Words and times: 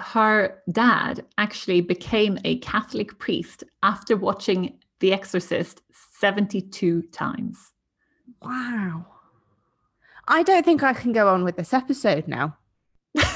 her 0.00 0.62
dad 0.70 1.24
actually 1.38 1.80
became 1.80 2.38
a 2.44 2.58
Catholic 2.58 3.18
priest 3.18 3.64
after 3.82 4.16
watching 4.16 4.78
The 5.00 5.12
Exorcist 5.12 5.82
72 6.18 7.02
times. 7.12 7.72
Wow. 8.42 9.06
I 10.26 10.42
don't 10.42 10.64
think 10.64 10.82
I 10.82 10.92
can 10.92 11.12
go 11.12 11.28
on 11.28 11.44
with 11.44 11.56
this 11.56 11.72
episode 11.72 12.28
now. 12.28 12.56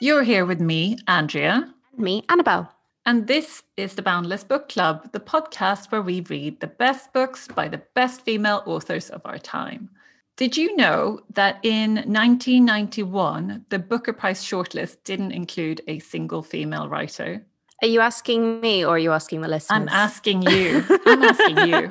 You're 0.00 0.22
here 0.22 0.46
with 0.46 0.60
me, 0.60 0.96
Andrea. 1.08 1.74
And 1.92 2.04
me, 2.04 2.22
Annabelle. 2.28 2.72
And 3.08 3.26
this 3.26 3.62
is 3.78 3.94
the 3.94 4.02
Boundless 4.02 4.44
Book 4.44 4.68
Club, 4.68 5.12
the 5.12 5.18
podcast 5.18 5.90
where 5.90 6.02
we 6.02 6.20
read 6.28 6.60
the 6.60 6.66
best 6.66 7.10
books 7.14 7.48
by 7.48 7.66
the 7.66 7.80
best 7.94 8.20
female 8.20 8.62
authors 8.66 9.08
of 9.08 9.22
our 9.24 9.38
time. 9.38 9.88
Did 10.36 10.58
you 10.58 10.76
know 10.76 11.20
that 11.32 11.58
in 11.62 11.94
1991, 11.94 13.64
the 13.70 13.78
Booker 13.78 14.12
Prize 14.12 14.44
shortlist 14.44 14.98
didn't 15.04 15.32
include 15.32 15.80
a 15.88 16.00
single 16.00 16.42
female 16.42 16.86
writer? 16.90 17.46
Are 17.80 17.88
you 17.88 18.00
asking 18.00 18.60
me 18.60 18.84
or 18.84 18.96
are 18.96 18.98
you 18.98 19.12
asking 19.12 19.40
the 19.40 19.48
listeners? 19.48 19.70
I'm 19.74 19.88
asking 19.88 20.42
you. 20.42 20.84
I'm 21.06 21.22
asking 21.22 21.66
you. 21.66 21.88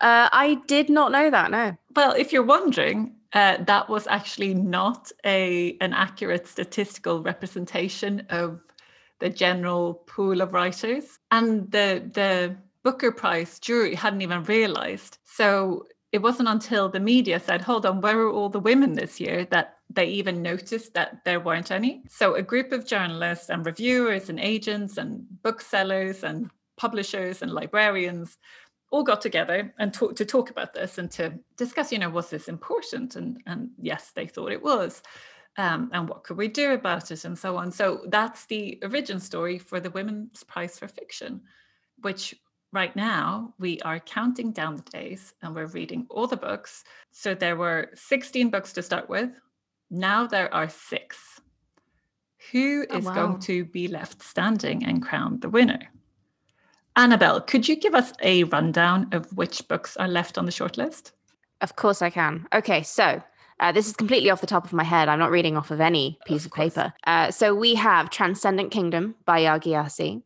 Uh, 0.00 0.28
I 0.30 0.60
did 0.68 0.90
not 0.90 1.10
know 1.10 1.28
that, 1.28 1.50
no. 1.50 1.76
Well, 1.96 2.12
if 2.12 2.32
you're 2.32 2.44
wondering, 2.44 3.16
uh, 3.32 3.56
that 3.64 3.88
was 3.88 4.06
actually 4.06 4.54
not 4.54 5.10
a 5.24 5.76
an 5.80 5.92
accurate 5.92 6.46
statistical 6.46 7.22
representation 7.22 8.26
of 8.30 8.60
the 9.22 9.30
general 9.30 9.94
pool 10.06 10.40
of 10.40 10.52
writers, 10.52 11.18
and 11.30 11.70
the 11.70 12.10
the 12.12 12.56
Booker 12.82 13.12
Prize 13.12 13.60
jury 13.60 13.94
hadn't 13.94 14.22
even 14.22 14.42
realized. 14.44 15.18
So 15.24 15.86
it 16.10 16.20
wasn't 16.20 16.48
until 16.48 16.88
the 16.88 17.00
media 17.00 17.38
said, 17.38 17.62
hold 17.62 17.86
on, 17.86 18.00
where 18.00 18.18
are 18.18 18.30
all 18.30 18.48
the 18.50 18.58
women 18.58 18.94
this 18.94 19.20
year 19.20 19.46
that 19.46 19.76
they 19.88 20.06
even 20.06 20.42
noticed 20.42 20.92
that 20.94 21.24
there 21.24 21.40
weren't 21.40 21.70
any. 21.70 22.02
So 22.08 22.34
a 22.34 22.42
group 22.42 22.72
of 22.72 22.84
journalists 22.84 23.48
and 23.48 23.64
reviewers 23.64 24.28
and 24.28 24.40
agents 24.40 24.98
and 24.98 25.24
booksellers 25.42 26.24
and 26.24 26.50
publishers 26.76 27.42
and 27.42 27.52
librarians 27.52 28.36
all 28.90 29.04
got 29.04 29.20
together 29.20 29.72
and 29.78 29.94
to 29.94 30.24
talk 30.24 30.50
about 30.50 30.74
this 30.74 30.98
and 30.98 31.10
to 31.12 31.32
discuss, 31.56 31.92
you 31.92 31.98
know, 31.98 32.10
was 32.10 32.28
this 32.28 32.48
important? 32.48 33.16
And, 33.16 33.40
and 33.46 33.70
yes, 33.80 34.10
they 34.14 34.26
thought 34.26 34.52
it 34.52 34.62
was. 34.62 35.02
Um, 35.58 35.90
and 35.92 36.08
what 36.08 36.24
could 36.24 36.38
we 36.38 36.48
do 36.48 36.72
about 36.72 37.10
it 37.10 37.24
and 37.26 37.38
so 37.38 37.58
on. 37.58 37.70
So 37.72 38.04
that's 38.08 38.46
the 38.46 38.78
origin 38.82 39.20
story 39.20 39.58
for 39.58 39.80
the 39.80 39.90
Women's 39.90 40.42
Prize 40.44 40.78
for 40.78 40.88
Fiction, 40.88 41.42
which 42.00 42.34
right 42.72 42.94
now 42.96 43.52
we 43.58 43.80
are 43.82 44.00
counting 44.00 44.52
down 44.52 44.76
the 44.76 44.90
days 44.90 45.34
and 45.42 45.54
we're 45.54 45.66
reading 45.66 46.06
all 46.08 46.26
the 46.26 46.36
books. 46.36 46.84
So 47.10 47.34
there 47.34 47.56
were 47.56 47.90
16 47.94 48.48
books 48.48 48.72
to 48.72 48.82
start 48.82 49.10
with. 49.10 49.30
Now 49.90 50.26
there 50.26 50.52
are 50.54 50.70
six. 50.70 51.18
Who 52.50 52.86
oh, 52.90 52.96
is 52.96 53.06
oh, 53.06 53.10
wow. 53.10 53.14
going 53.14 53.40
to 53.40 53.64
be 53.66 53.88
left 53.88 54.22
standing 54.22 54.84
and 54.84 55.02
crowned 55.02 55.42
the 55.42 55.50
winner? 55.50 55.80
Annabelle, 56.96 57.40
could 57.40 57.68
you 57.68 57.76
give 57.76 57.94
us 57.94 58.12
a 58.22 58.44
rundown 58.44 59.08
of 59.12 59.32
which 59.36 59.66
books 59.68 59.96
are 59.96 60.08
left 60.08 60.36
on 60.36 60.44
the 60.44 60.52
shortlist? 60.52 61.12
Of 61.60 61.76
course, 61.76 62.02
I 62.02 62.10
can. 62.10 62.46
Okay, 62.52 62.82
so 62.82 63.22
uh, 63.62 63.70
this 63.70 63.86
is 63.86 63.94
completely 63.94 64.28
off 64.28 64.40
the 64.40 64.46
top 64.46 64.64
of 64.64 64.72
my 64.72 64.82
head. 64.82 65.08
I'm 65.08 65.20
not 65.20 65.30
reading 65.30 65.56
off 65.56 65.70
of 65.70 65.80
any 65.80 66.18
piece 66.26 66.44
of, 66.44 66.50
of 66.50 66.56
paper. 66.56 66.92
Uh, 67.06 67.30
so 67.30 67.54
we 67.54 67.76
have 67.76 68.10
Transcendent 68.10 68.72
Kingdom 68.72 69.14
by 69.24 69.42
Yaa 69.42 69.62
Gyasi. 69.62 70.22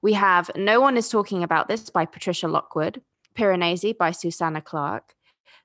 We 0.00 0.14
have 0.14 0.50
No 0.56 0.80
One 0.80 0.96
is 0.96 1.10
Talking 1.10 1.42
About 1.42 1.68
This 1.68 1.90
by 1.90 2.06
Patricia 2.06 2.48
Lockwood. 2.48 3.02
Piranesi 3.36 3.96
by 3.96 4.10
Susanna 4.10 4.62
Clarke. 4.62 5.14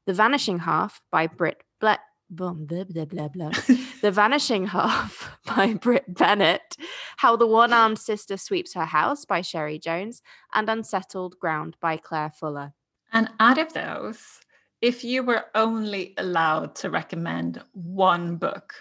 The 0.05 0.13
Vanishing 0.13 0.59
Half 0.59 1.01
by 1.11 1.27
Brit 1.27 1.63
Ble- 1.79 1.95
boom, 2.29 2.65
blah, 2.65 2.83
blah, 2.83 3.05
blah, 3.05 3.29
blah. 3.29 3.51
the 4.01 4.11
Vanishing 4.11 4.67
Half 4.67 5.37
by 5.45 5.75
Brit 5.75 6.13
Bennett, 6.13 6.75
How 7.17 7.37
the 7.37 7.47
One 7.47 7.71
Armed 7.71 7.99
Sister 7.99 8.35
Sweeps 8.35 8.73
Her 8.73 8.85
House 8.85 9.23
by 9.23 9.41
Cherie 9.41 9.79
Jones, 9.79 10.21
and 10.53 10.69
Unsettled 10.69 11.39
Ground 11.39 11.77
by 11.79 11.95
Claire 11.95 12.31
Fuller. 12.31 12.73
And 13.13 13.29
out 13.39 13.59
of 13.59 13.71
those, 13.71 14.39
if 14.83 15.05
you 15.05 15.23
were 15.23 15.45
only 15.55 16.13
allowed 16.17 16.75
to 16.75 16.89
recommend 16.89 17.63
one 17.71 18.35
book, 18.35 18.73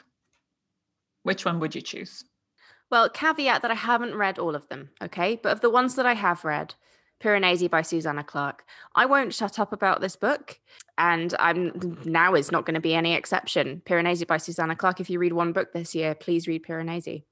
which 1.23 1.45
one 1.45 1.61
would 1.61 1.77
you 1.77 1.81
choose? 1.81 2.25
Well, 2.91 3.09
caveat 3.09 3.63
that 3.63 3.71
I 3.71 3.75
haven't 3.75 4.17
read 4.17 4.41
all 4.41 4.57
of 4.57 4.67
them, 4.67 4.91
okay? 5.01 5.39
But 5.41 5.53
of 5.53 5.61
the 5.61 5.71
ones 5.71 5.95
that 5.95 6.05
I 6.05 6.15
have 6.15 6.45
read, 6.45 6.75
Piranesi 7.23 7.71
by 7.71 7.83
Susanna 7.83 8.25
Clarke. 8.25 8.65
I 8.97 9.07
won't 9.07 9.33
shut 9.33 9.61
up 9.61 9.73
about 9.73 10.01
this 10.01 10.17
book, 10.17 10.59
and 10.99 11.37
I'm 11.39 11.97
now 12.05 12.34
is 12.34 12.51
not 12.51 12.67
going 12.67 12.75
to 12.75 12.81
be 12.81 12.97
any 12.97 13.15
exception. 13.15 13.81
Piranesi 13.87 14.27
by 14.27 14.39
Susanna 14.39 14.75
Clarke. 14.75 14.99
If 14.99 15.09
you 15.09 15.21
read 15.21 15.33
one 15.33 15.53
book 15.53 15.73
this 15.73 15.95
year, 15.95 16.17
please 16.17 16.49
read 16.49 16.65
Piranesi. 16.65 17.23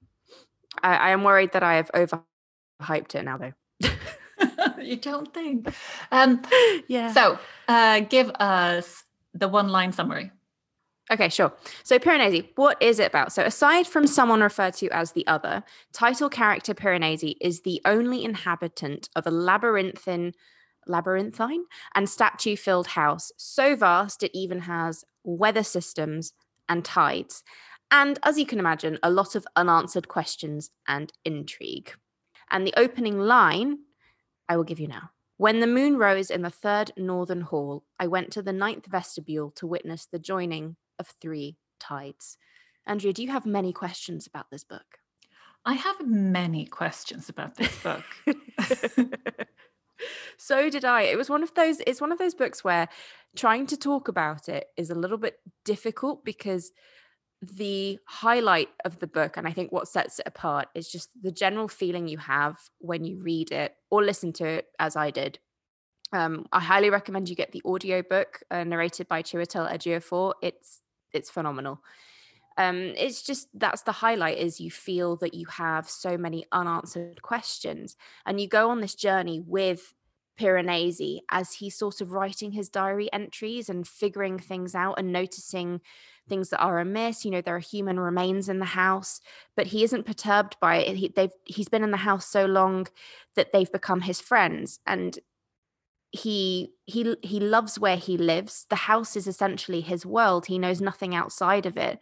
I, 0.81 0.95
I 0.95 1.11
am 1.11 1.25
worried 1.25 1.51
that 1.55 1.65
I 1.65 1.75
have 1.75 1.91
overhyped 1.93 3.17
it 3.17 3.25
now, 3.25 3.37
though. 3.37 3.53
you 4.81 4.97
don't 4.97 5.33
think? 5.33 5.73
Um, 6.13 6.43
yeah. 6.89 7.13
So, 7.13 7.39
uh, 7.69 8.01
give 8.01 8.31
us 8.31 9.05
the 9.35 9.49
one-line 9.49 9.93
summary. 9.93 10.31
Okay, 11.11 11.29
sure. 11.29 11.53
So 11.83 11.99
Piranesi, 11.99 12.51
what 12.55 12.81
is 12.81 13.01
it 13.01 13.09
about? 13.09 13.33
So 13.33 13.43
aside 13.43 13.89
from 13.89 14.07
someone 14.07 14.41
referred 14.41 14.75
to 14.75 14.89
as 14.91 15.13
the 15.13 15.27
other, 15.27 15.65
title 15.93 16.29
character 16.29 16.73
Piranesi 16.73 17.35
is 17.41 17.63
the 17.63 17.81
only 17.85 18.25
inhabitant 18.25 19.09
of 19.17 19.27
a 19.27 19.31
labyrinthine 19.31 20.33
labyrinthine 20.87 21.65
and 21.95 22.09
statue 22.09 22.57
filled 22.57 22.89
house 22.89 23.31
so 23.37 23.77
vast 23.77 24.23
it 24.23 24.31
even 24.33 24.61
has 24.61 25.05
weather 25.25 25.63
systems 25.63 26.33
and 26.71 26.85
tides 26.85 27.43
and 27.91 28.19
as 28.23 28.39
you 28.39 28.47
can 28.47 28.59
imagine 28.59 28.99
a 29.03 29.11
lot 29.11 29.35
of 29.35 29.47
unanswered 29.57 30.09
questions 30.09 30.71
and 30.89 31.13
intrigue 31.25 31.93
and 32.51 32.67
the 32.67 32.75
opening 32.79 33.19
line 33.19 33.79
i 34.51 34.57
will 34.57 34.65
give 34.65 34.81
you 34.81 34.89
now 34.89 35.11
when 35.39 35.61
the 35.61 35.67
moon 35.67 35.97
rose 35.97 36.31
in 36.31 36.43
the 36.43 36.51
third 36.51 36.93
northern 36.99 37.41
hall 37.41 37.85
i 37.99 38.07
went 38.07 38.31
to 38.31 38.43
the 38.43 38.53
ninth 38.53 38.85
vestibule 38.85 39.51
to 39.53 39.67
witness 39.67 40.07
the 40.07 40.19
joining 40.19 40.77
of 41.01 41.09
three 41.21 41.57
tides. 41.81 42.37
Andrea, 42.87 43.13
do 43.13 43.23
you 43.23 43.31
have 43.31 43.47
many 43.47 43.73
questions 43.73 44.27
about 44.27 44.51
this 44.51 44.63
book? 44.63 44.99
I 45.65 45.75
have 45.75 46.07
many 46.07 46.67
questions 46.67 47.29
about 47.29 47.57
this 47.57 47.77
book. 47.83 48.05
so 50.39 50.71
did 50.71 50.85
I. 50.85 51.03
It 51.03 51.19
was 51.19 51.29
one 51.29 51.43
of 51.43 51.53
those, 51.55 51.81
it's 51.87 52.01
one 52.01 52.13
of 52.13 52.19
those 52.19 52.35
books 52.35 52.63
where 52.63 52.89
trying 53.35 53.67
to 53.67 53.77
talk 53.77 54.09
about 54.09 54.49
it 54.49 54.67
is 54.77 54.91
a 54.91 54.95
little 54.95 55.19
bit 55.19 55.37
difficult 55.65 56.25
because 56.25 56.71
the 57.43 57.99
highlight 58.07 58.69
of 58.85 58.99
the 58.99 59.07
book 59.07 59.37
and 59.37 59.49
i 59.49 59.53
think 59.53 59.73
what 59.73 59.89
sets 59.89 60.19
it 60.19 60.27
apart 60.27 60.69
is 60.75 60.91
just 60.91 61.09
the 61.23 61.33
general 61.33 61.69
feeling 61.69 62.07
you 62.07 62.19
have 62.19 62.59
when 62.79 63.05
you 63.05 63.19
read 63.23 63.51
it 63.51 63.75
or 63.91 64.05
listen 64.05 64.33
to 64.33 64.47
it 64.47 64.67
as 64.79 64.95
i 64.95 65.11
did 65.11 65.39
um, 66.13 66.47
i 66.53 66.61
highly 66.61 66.91
recommend 66.91 67.29
you 67.29 67.37
get 67.37 67.53
the 67.53 67.63
audiobook 67.65 68.41
uh, 68.51 68.65
narrated 68.65 69.09
by 69.09 69.23
chiwetel 69.23 69.73
ejiofor 69.73 70.35
it's 70.43 70.83
it's 71.13 71.31
phenomenal. 71.31 71.81
Um, 72.57 72.93
it's 72.97 73.23
just 73.23 73.49
that's 73.55 73.83
the 73.83 73.93
highlight 73.93 74.39
is 74.39 74.61
you 74.61 74.71
feel 74.71 75.17
that 75.17 75.35
you 75.35 75.47
have 75.47 75.89
so 75.89 76.19
many 76.19 76.45
unanswered 76.53 77.23
questions 77.23 77.97
and 78.27 78.41
you 78.41 78.49
go 78.49 78.71
on 78.71 78.81
this 78.81 78.95
journey 78.95 79.41
with 79.41 79.95
Piranesi 80.39 81.21
as 81.31 81.55
he's 81.55 81.77
sort 81.77 82.01
of 82.01 82.13
writing 82.13 82.53
his 82.53 82.69
diary 82.69 83.11
entries 83.13 83.69
and 83.69 83.87
figuring 83.87 84.39
things 84.39 84.75
out 84.75 84.99
and 84.99 85.13
noticing 85.13 85.81
things 86.31 86.49
that 86.49 86.63
are 86.63 86.79
amiss. 86.79 87.27
You 87.27 87.31
know, 87.31 87.43
there 87.43 87.57
are 87.57 87.59
human 87.59 88.01
remains 88.01 88.49
in 88.49 88.59
the 88.59 88.65
house, 88.65 89.21
but 89.55 89.67
he 89.67 89.85
isn't 89.85 90.07
perturbed 90.07 90.57
by 90.61 90.77
it. 90.77 90.97
He, 90.97 91.09
they've 91.15 91.35
he's 91.45 91.69
been 91.69 91.85
in 91.85 91.91
the 91.91 91.99
house 91.99 92.25
so 92.25 92.47
long 92.47 92.87
that 93.37 93.53
they've 93.53 93.71
become 93.71 94.01
his 94.01 94.23
friends, 94.23 94.81
and 94.87 95.19
he 96.13 96.73
he 96.87 97.17
he 97.23 97.39
loves 97.39 97.79
where 97.79 97.97
he 97.97 98.17
lives 98.17 98.67
the 98.69 98.77
house 98.77 99.15
is 99.15 99.29
essentially 99.29 99.81
his 99.81 100.05
world 100.05 100.47
he 100.47 100.59
knows 100.59 100.81
nothing 100.81 101.15
outside 101.15 101.67
of 101.67 101.77
it 101.77 102.01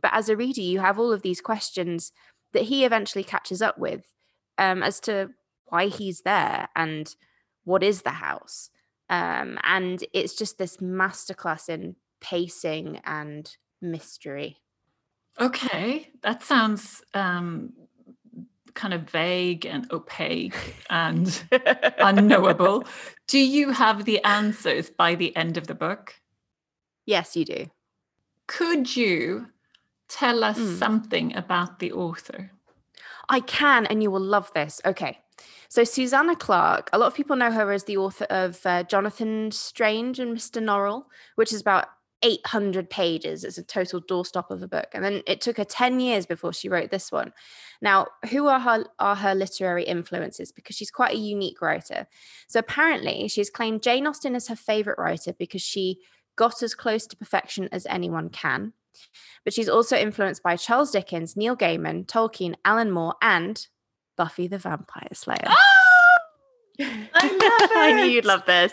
but 0.00 0.12
as 0.12 0.28
a 0.28 0.36
reader 0.36 0.60
you 0.60 0.80
have 0.80 0.98
all 0.98 1.10
of 1.12 1.22
these 1.22 1.40
questions 1.40 2.12
that 2.52 2.64
he 2.64 2.84
eventually 2.84 3.24
catches 3.24 3.62
up 3.62 3.78
with 3.78 4.12
um, 4.58 4.82
as 4.82 5.00
to 5.00 5.30
why 5.66 5.86
he's 5.86 6.20
there 6.20 6.68
and 6.76 7.16
what 7.64 7.82
is 7.82 8.02
the 8.02 8.10
house 8.10 8.70
um, 9.08 9.58
and 9.62 10.04
it's 10.12 10.34
just 10.34 10.58
this 10.58 10.76
masterclass 10.76 11.68
in 11.68 11.96
pacing 12.20 13.00
and 13.04 13.56
mystery 13.80 14.56
okay 15.38 16.10
that 16.22 16.42
sounds 16.42 17.02
um, 17.14 17.72
kind 18.76 18.94
of 18.94 19.10
vague 19.10 19.66
and 19.66 19.90
opaque 19.90 20.76
and 20.88 21.42
unknowable. 21.98 22.84
Do 23.26 23.40
you 23.40 23.72
have 23.72 24.04
the 24.04 24.22
answers 24.22 24.88
by 24.90 25.16
the 25.16 25.34
end 25.34 25.56
of 25.56 25.66
the 25.66 25.74
book? 25.74 26.14
Yes, 27.06 27.34
you 27.34 27.44
do. 27.44 27.70
Could 28.46 28.94
you 28.94 29.48
tell 30.08 30.44
us 30.44 30.58
mm. 30.58 30.78
something 30.78 31.34
about 31.34 31.80
the 31.80 31.90
author? 31.90 32.52
I 33.28 33.40
can, 33.40 33.86
and 33.86 34.02
you 34.02 34.10
will 34.12 34.20
love 34.20 34.52
this. 34.54 34.80
Okay. 34.84 35.18
So, 35.68 35.82
Susanna 35.82 36.36
Clarke, 36.36 36.90
a 36.92 36.98
lot 36.98 37.08
of 37.08 37.14
people 37.14 37.34
know 37.34 37.50
her 37.50 37.72
as 37.72 37.84
the 37.84 37.96
author 37.96 38.26
of 38.26 38.64
uh, 38.64 38.84
Jonathan 38.84 39.50
Strange 39.50 40.20
and 40.20 40.36
Mr. 40.36 40.62
Norrell, 40.62 41.06
which 41.34 41.52
is 41.52 41.60
about 41.60 41.88
800 42.26 42.90
pages. 42.90 43.44
It's 43.44 43.56
a 43.56 43.62
total 43.62 44.00
doorstop 44.00 44.50
of 44.50 44.60
a 44.60 44.66
book. 44.66 44.88
And 44.92 45.04
then 45.04 45.22
it 45.28 45.40
took 45.40 45.58
her 45.58 45.64
10 45.64 46.00
years 46.00 46.26
before 46.26 46.52
she 46.52 46.68
wrote 46.68 46.90
this 46.90 47.12
one. 47.12 47.32
Now, 47.80 48.08
who 48.30 48.48
are 48.48 48.58
her, 48.58 48.84
are 48.98 49.14
her 49.14 49.32
literary 49.32 49.84
influences? 49.84 50.50
Because 50.50 50.74
she's 50.74 50.90
quite 50.90 51.14
a 51.14 51.18
unique 51.18 51.62
writer. 51.62 52.08
So, 52.48 52.58
apparently, 52.58 53.28
she's 53.28 53.48
claimed 53.48 53.82
Jane 53.82 54.08
Austen 54.08 54.34
as 54.34 54.48
her 54.48 54.56
favorite 54.56 54.98
writer 54.98 55.34
because 55.34 55.62
she 55.62 56.00
got 56.34 56.64
as 56.64 56.74
close 56.74 57.06
to 57.06 57.16
perfection 57.16 57.68
as 57.70 57.86
anyone 57.86 58.28
can. 58.28 58.72
But 59.44 59.54
she's 59.54 59.68
also 59.68 59.96
influenced 59.96 60.42
by 60.42 60.56
Charles 60.56 60.90
Dickens, 60.90 61.36
Neil 61.36 61.56
Gaiman, 61.56 62.06
Tolkien, 62.06 62.56
Alan 62.64 62.90
Moore, 62.90 63.14
and 63.22 63.64
Buffy 64.16 64.48
the 64.48 64.58
Vampire 64.58 65.08
Slayer. 65.12 65.46
I 66.80 67.70
I 67.76 67.92
knew 67.92 68.04
you'd 68.04 68.24
love 68.24 68.44
this. 68.46 68.72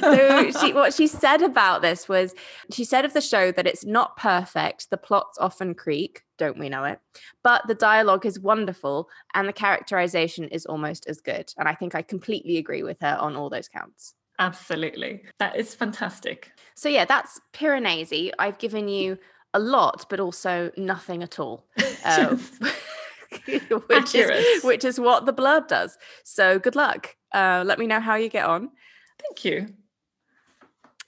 So 0.00 0.50
she, 0.60 0.72
what 0.72 0.94
she 0.94 1.06
said 1.06 1.42
about 1.42 1.82
this 1.82 2.08
was, 2.08 2.34
she 2.70 2.84
said 2.84 3.04
of 3.04 3.12
the 3.12 3.20
show 3.20 3.52
that 3.52 3.66
it's 3.66 3.84
not 3.84 4.16
perfect. 4.16 4.90
The 4.90 4.96
plots 4.96 5.38
often 5.38 5.74
creak, 5.74 6.22
don't 6.38 6.58
we 6.58 6.68
know 6.68 6.84
it? 6.84 7.00
But 7.42 7.66
the 7.66 7.74
dialogue 7.74 8.26
is 8.26 8.38
wonderful, 8.38 9.08
and 9.34 9.48
the 9.48 9.52
characterization 9.52 10.48
is 10.48 10.66
almost 10.66 11.06
as 11.08 11.20
good. 11.20 11.52
And 11.58 11.68
I 11.68 11.74
think 11.74 11.94
I 11.94 12.02
completely 12.02 12.58
agree 12.58 12.82
with 12.82 12.98
her 13.00 13.16
on 13.20 13.36
all 13.36 13.50
those 13.50 13.68
counts. 13.68 14.14
Absolutely. 14.38 15.22
That 15.38 15.56
is 15.56 15.74
fantastic. 15.74 16.52
So 16.74 16.88
yeah, 16.88 17.04
that's 17.04 17.40
Piranesi. 17.52 18.32
I've 18.38 18.58
given 18.58 18.88
you 18.88 19.18
a 19.54 19.58
lot, 19.58 20.06
but 20.08 20.20
also 20.20 20.70
nothing 20.76 21.22
at 21.22 21.38
all. 21.38 21.66
Uh, 22.04 22.36
which 23.46 23.92
Accurate. 23.92 24.36
is 24.36 24.64
which 24.64 24.84
is 24.84 24.98
what 24.98 25.24
the 25.24 25.32
blurb 25.32 25.68
does. 25.68 25.96
So 26.24 26.58
good 26.58 26.74
luck. 26.74 27.14
Uh, 27.32 27.64
let 27.66 27.78
me 27.78 27.86
know 27.86 28.00
how 28.00 28.16
you 28.16 28.28
get 28.28 28.44
on. 28.44 28.70
Thank 29.18 29.44
you. 29.44 29.74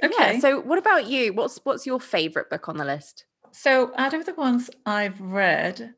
Yeah. 0.03 0.09
Okay. 0.09 0.41
So 0.41 0.61
what 0.61 0.79
about 0.79 1.06
you? 1.06 1.32
What's 1.32 1.61
what's 1.65 1.87
your 1.87 2.00
favorite 2.00 2.50
book 2.50 2.69
on 2.69 2.76
the 2.76 2.85
list? 2.85 3.26
So 3.53 3.93
out 3.97 4.15
of 4.15 4.26
the 4.26 4.35
ones 4.35 4.71
I've 4.85 5.21
read, 5.21 5.94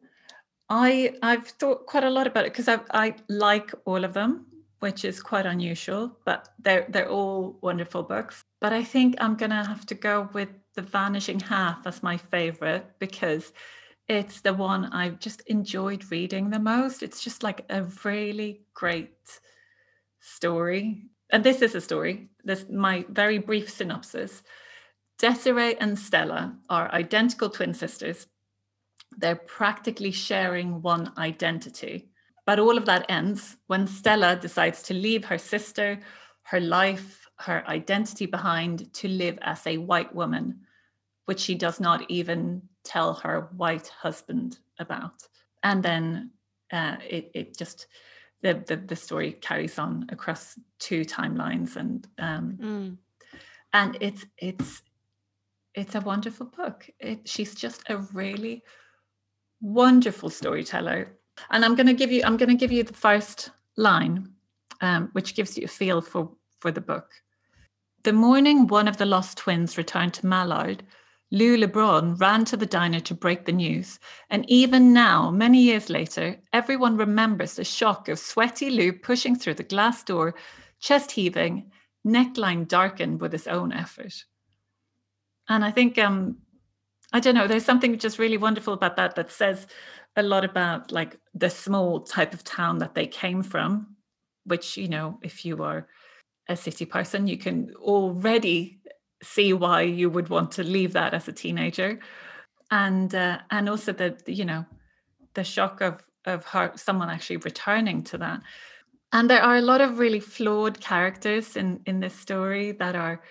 I 0.68 1.14
I've 1.22 1.46
thought 1.46 1.86
quite 1.86 2.04
a 2.04 2.10
lot 2.10 2.26
about 2.26 2.44
it 2.46 2.52
because 2.52 2.68
I 2.68 2.80
I 2.90 3.14
like 3.28 3.72
all 3.84 4.04
of 4.04 4.12
them, 4.12 4.46
which 4.80 5.04
is 5.04 5.20
quite 5.20 5.46
unusual, 5.46 6.18
but 6.24 6.48
they're 6.58 6.86
they're 6.88 7.08
all 7.08 7.58
wonderful 7.62 8.02
books. 8.02 8.42
But 8.60 8.72
I 8.72 8.82
think 8.84 9.16
I'm 9.18 9.36
gonna 9.36 9.64
have 9.64 9.86
to 9.86 9.94
go 9.94 10.28
with 10.32 10.48
The 10.74 10.82
Vanishing 10.82 11.40
Half 11.40 11.86
as 11.86 12.02
my 12.02 12.16
favorite 12.16 12.84
because 12.98 13.52
it's 14.08 14.40
the 14.40 14.54
one 14.54 14.84
I've 14.92 15.18
just 15.18 15.40
enjoyed 15.46 16.10
reading 16.10 16.50
the 16.50 16.60
most. 16.60 17.02
It's 17.02 17.24
just 17.24 17.42
like 17.42 17.64
a 17.70 17.84
really 18.04 18.60
great 18.74 19.40
story. 20.26 21.08
And 21.30 21.44
this 21.44 21.62
is 21.62 21.74
a 21.74 21.80
story. 21.80 22.28
This 22.44 22.66
my 22.70 23.04
very 23.08 23.38
brief 23.38 23.70
synopsis. 23.70 24.42
Desiree 25.18 25.76
and 25.76 25.98
Stella 25.98 26.56
are 26.68 26.92
identical 26.92 27.48
twin 27.48 27.72
sisters. 27.72 28.26
They're 29.16 29.36
practically 29.36 30.12
sharing 30.12 30.82
one 30.82 31.12
identity. 31.16 32.10
But 32.44 32.58
all 32.58 32.76
of 32.76 32.84
that 32.86 33.06
ends 33.08 33.56
when 33.66 33.86
Stella 33.86 34.36
decides 34.36 34.82
to 34.84 34.94
leave 34.94 35.24
her 35.24 35.38
sister, 35.38 36.00
her 36.42 36.60
life, 36.60 37.26
her 37.38 37.64
identity 37.66 38.26
behind 38.26 38.92
to 38.94 39.08
live 39.08 39.38
as 39.42 39.66
a 39.66 39.78
white 39.78 40.14
woman, 40.14 40.60
which 41.24 41.40
she 41.40 41.54
does 41.54 41.80
not 41.80 42.08
even 42.10 42.62
tell 42.84 43.14
her 43.14 43.48
white 43.56 43.88
husband 43.88 44.58
about. 44.78 45.22
And 45.62 45.82
then 45.82 46.30
uh, 46.72 46.96
it, 47.08 47.30
it 47.34 47.58
just, 47.58 47.86
the, 48.42 48.62
the, 48.66 48.76
the 48.76 48.96
story 48.96 49.32
carries 49.32 49.78
on 49.78 50.06
across 50.10 50.58
two 50.78 51.04
timelines 51.04 51.76
and 51.76 52.06
um, 52.18 52.58
and 53.72 53.96
it's 54.00 54.24
it's 54.38 54.82
it's 55.74 55.94
a 55.94 56.00
wonderful 56.00 56.46
book. 56.46 56.88
It, 56.98 57.28
she's 57.28 57.54
just 57.54 57.82
a 57.88 57.98
really 57.98 58.62
wonderful 59.60 60.30
storyteller. 60.30 61.12
And 61.50 61.64
I'm 61.64 61.74
going 61.74 61.86
to 61.86 61.92
give 61.92 62.10
you 62.10 62.22
I'm 62.24 62.36
going 62.36 62.48
to 62.48 62.54
give 62.54 62.72
you 62.72 62.82
the 62.82 62.94
first 62.94 63.50
line, 63.76 64.32
um, 64.80 65.10
which 65.12 65.34
gives 65.34 65.56
you 65.56 65.64
a 65.64 65.68
feel 65.68 66.00
for 66.00 66.30
for 66.60 66.70
the 66.70 66.80
book. 66.80 67.10
The 68.04 68.12
morning 68.12 68.66
one 68.66 68.88
of 68.88 68.96
the 68.96 69.06
lost 69.06 69.38
twins 69.38 69.76
returned 69.76 70.14
to 70.14 70.26
Mallard, 70.26 70.82
Lou 71.32 71.56
LeBon 71.56 72.20
ran 72.20 72.44
to 72.44 72.56
the 72.56 72.66
diner 72.66 73.00
to 73.00 73.14
break 73.14 73.44
the 73.44 73.52
news. 73.52 73.98
And 74.30 74.48
even 74.48 74.92
now, 74.92 75.30
many 75.30 75.60
years 75.60 75.90
later, 75.90 76.36
everyone 76.52 76.96
remembers 76.96 77.54
the 77.54 77.64
shock 77.64 78.08
of 78.08 78.18
sweaty 78.18 78.70
Lou 78.70 78.92
pushing 78.92 79.34
through 79.34 79.54
the 79.54 79.64
glass 79.64 80.04
door, 80.04 80.34
chest 80.80 81.10
heaving, 81.12 81.70
neckline 82.06 82.68
darkened 82.68 83.20
with 83.20 83.32
his 83.32 83.48
own 83.48 83.72
effort. 83.72 84.14
And 85.48 85.64
I 85.64 85.70
think 85.72 85.98
um, 85.98 86.38
I 87.12 87.20
don't 87.20 87.34
know, 87.34 87.46
there's 87.46 87.64
something 87.64 87.98
just 87.98 88.18
really 88.18 88.36
wonderful 88.36 88.74
about 88.74 88.96
that 88.96 89.14
that 89.14 89.30
says 89.30 89.66
a 90.16 90.22
lot 90.22 90.44
about 90.44 90.92
like 90.92 91.18
the 91.34 91.50
small 91.50 92.00
type 92.00 92.34
of 92.34 92.44
town 92.44 92.78
that 92.78 92.94
they 92.94 93.06
came 93.06 93.42
from, 93.42 93.96
which, 94.44 94.76
you 94.76 94.88
know, 94.88 95.18
if 95.22 95.44
you 95.44 95.62
are 95.62 95.86
a 96.48 96.56
city 96.56 96.84
person, 96.84 97.26
you 97.26 97.38
can 97.38 97.72
already 97.80 98.80
see 99.22 99.52
why 99.52 99.82
you 99.82 100.10
would 100.10 100.28
want 100.28 100.52
to 100.52 100.62
leave 100.62 100.92
that 100.92 101.14
as 101.14 101.28
a 101.28 101.32
teenager. 101.32 101.98
And 102.70 103.14
uh, 103.14 103.38
and 103.50 103.68
also 103.68 103.92
the, 103.92 104.16
you 104.26 104.44
know, 104.44 104.64
the 105.34 105.44
shock 105.44 105.80
of 105.80 106.02
of 106.24 106.44
her 106.46 106.72
someone 106.76 107.10
actually 107.10 107.38
returning 107.38 108.02
to 108.04 108.18
that. 108.18 108.40
And 109.12 109.30
there 109.30 109.42
are 109.42 109.56
a 109.56 109.62
lot 109.62 109.80
of 109.80 109.98
really 109.98 110.20
flawed 110.20 110.80
characters 110.80 111.56
in 111.56 111.80
in 111.86 112.00
this 112.00 112.14
story 112.14 112.72
that 112.72 112.96
are, 112.96 113.22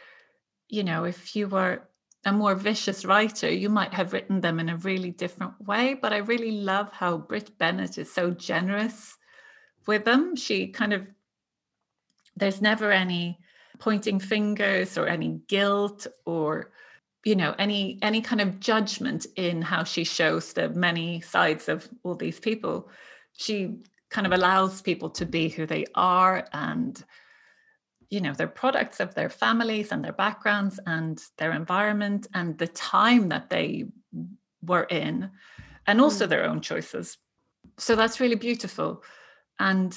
you 0.70 0.84
know, 0.84 1.04
if 1.04 1.36
you 1.36 1.48
were 1.48 1.82
a 2.26 2.32
more 2.32 2.56
vicious 2.56 3.06
writer, 3.06 3.50
you 3.52 3.70
might 3.70 3.94
have 3.94 4.12
written 4.12 4.42
them 4.42 4.60
in 4.60 4.70
a 4.70 4.78
really 4.78 5.12
different 5.12 5.54
way. 5.62 5.94
But 5.94 6.12
I 6.12 6.18
really 6.18 6.52
love 6.52 6.92
how 6.92 7.18
Brit 7.18 7.58
Bennett 7.60 7.98
is 7.98 8.12
so 8.12 8.32
generous 8.32 9.16
with 9.86 10.06
them. 10.06 10.36
She 10.36 10.68
kind 10.68 10.94
of, 10.94 11.06
there's 12.36 12.62
never 12.62 12.92
any 12.92 13.38
pointing 13.86 14.20
fingers 14.20 14.98
or 14.98 15.06
any 15.08 15.40
guilt 15.48 16.08
or 16.26 16.72
you 17.24 17.36
know 17.36 17.54
any 17.60 18.00
any 18.02 18.22
kind 18.30 18.42
of 18.42 18.60
judgment 18.60 19.22
in 19.36 19.62
how 19.62 19.84
she 19.84 20.04
shows 20.04 20.54
the 20.54 20.70
many 20.70 21.22
sides 21.22 21.70
of 21.70 21.88
all 22.04 22.16
these 22.16 22.40
people. 22.40 22.90
She 23.34 23.56
kind 24.10 24.26
of 24.28 24.34
allows 24.34 24.82
people 24.82 25.10
to 25.12 25.26
be 25.26 25.50
who 25.50 25.66
they 25.68 25.86
are 25.94 26.48
and 26.52 26.94
you 28.10 28.22
know 28.22 28.34
they're 28.34 28.62
products 28.64 29.00
of 29.00 29.14
their 29.14 29.30
families 29.30 29.92
and 29.92 30.04
their 30.04 30.18
backgrounds 30.26 30.80
and 30.88 31.16
their 31.38 31.54
environment 31.64 32.28
and 32.34 32.58
the 32.58 32.72
time 32.94 33.30
that 33.30 33.50
they 33.50 33.86
were 34.72 34.88
in 35.06 35.30
and 35.88 36.02
also 36.02 36.26
Mm. 36.26 36.30
their 36.30 36.46
own 36.50 36.62
choices. 36.62 37.18
So 37.78 37.96
that's 37.96 38.20
really 38.20 38.40
beautiful. 38.50 39.04
And 39.60 39.92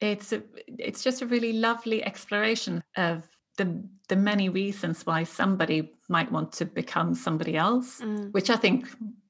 it's 0.00 0.32
a, 0.32 0.42
it's 0.66 1.02
just 1.02 1.22
a 1.22 1.26
really 1.26 1.52
lovely 1.52 2.04
exploration 2.04 2.82
of 2.96 3.28
the 3.56 3.82
the 4.08 4.16
many 4.16 4.48
reasons 4.48 5.04
why 5.06 5.24
somebody 5.24 5.92
might 6.08 6.30
want 6.32 6.52
to 6.52 6.64
become 6.64 7.14
somebody 7.14 7.56
else 7.56 8.00
Mm. 8.00 8.32
which 8.32 8.50
i 8.50 8.56
think 8.56 8.86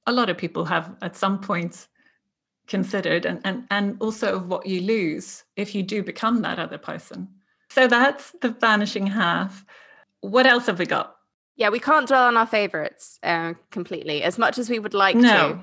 a 0.07 0.13
lot 0.13 0.31
of 0.31 0.37
people 0.39 0.65
have 0.65 0.97
at 1.03 1.17
some 1.17 1.41
point 1.41 1.89
considered 2.71 3.27
and 3.27 3.41
and 3.45 3.65
and 3.71 3.97
also 4.01 4.37
of 4.37 4.47
what 4.47 4.65
you 4.65 4.81
lose 4.81 5.45
if 5.57 5.75
you 5.75 5.83
do 5.83 6.03
become 6.03 6.41
that 6.43 6.59
other 6.59 6.79
person. 6.79 7.29
So 7.71 7.87
that's 7.89 8.33
the 8.41 8.51
vanishing 8.51 9.07
half. 9.07 9.65
What 10.21 10.47
else 10.47 10.67
have 10.67 10.79
we 10.79 10.87
got? 10.87 11.17
Yeah, 11.57 11.69
we 11.71 11.81
can't 11.81 12.07
dwell 12.07 12.27
on 12.27 12.37
our 12.37 12.47
favorites 12.47 13.19
uh, 13.23 13.55
completely 13.71 14.23
as 14.23 14.39
much 14.39 14.57
as 14.59 14.71
we 14.71 14.79
would 14.79 14.95
like 14.95 15.17
no. 15.17 15.53
to. 15.53 15.59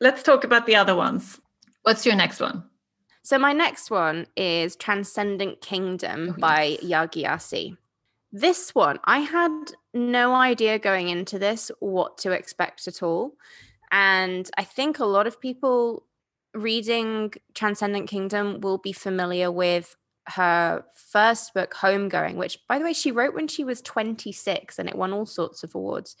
let's 0.00 0.22
talk 0.22 0.44
about 0.44 0.66
the 0.66 0.76
other 0.76 0.96
ones. 0.96 1.40
What's 1.82 2.04
your 2.06 2.16
next 2.16 2.40
one 2.40 2.64
So 3.26 3.38
my 3.38 3.52
next 3.52 3.90
one 3.90 4.28
is 4.36 4.76
Transcendent 4.76 5.60
Kingdom 5.60 6.36
Oh, 6.36 6.40
by 6.40 6.78
yes. 6.80 6.84
Yaa 6.84 7.10
Gyasi. 7.10 7.76
This 8.30 8.72
one, 8.72 9.00
I 9.02 9.18
had 9.18 9.72
no 9.92 10.32
idea 10.32 10.78
going 10.78 11.08
into 11.08 11.36
this 11.36 11.72
what 11.80 12.18
to 12.18 12.30
expect 12.30 12.86
at 12.86 13.02
all. 13.02 13.32
And 13.90 14.48
I 14.56 14.62
think 14.62 15.00
a 15.00 15.04
lot 15.04 15.26
of 15.26 15.40
people 15.40 16.04
reading 16.54 17.32
Transcendent 17.52 18.08
Kingdom 18.08 18.60
will 18.60 18.78
be 18.78 18.92
familiar 18.92 19.50
with 19.50 19.96
her 20.28 20.84
first 20.94 21.52
book, 21.52 21.74
Homegoing, 21.74 22.36
which, 22.36 22.60
by 22.68 22.78
the 22.78 22.84
way, 22.84 22.92
she 22.92 23.10
wrote 23.10 23.34
when 23.34 23.48
she 23.48 23.64
was 23.64 23.82
26 23.82 24.78
and 24.78 24.88
it 24.88 24.94
won 24.94 25.12
all 25.12 25.26
sorts 25.26 25.64
of 25.64 25.74
awards. 25.74 26.14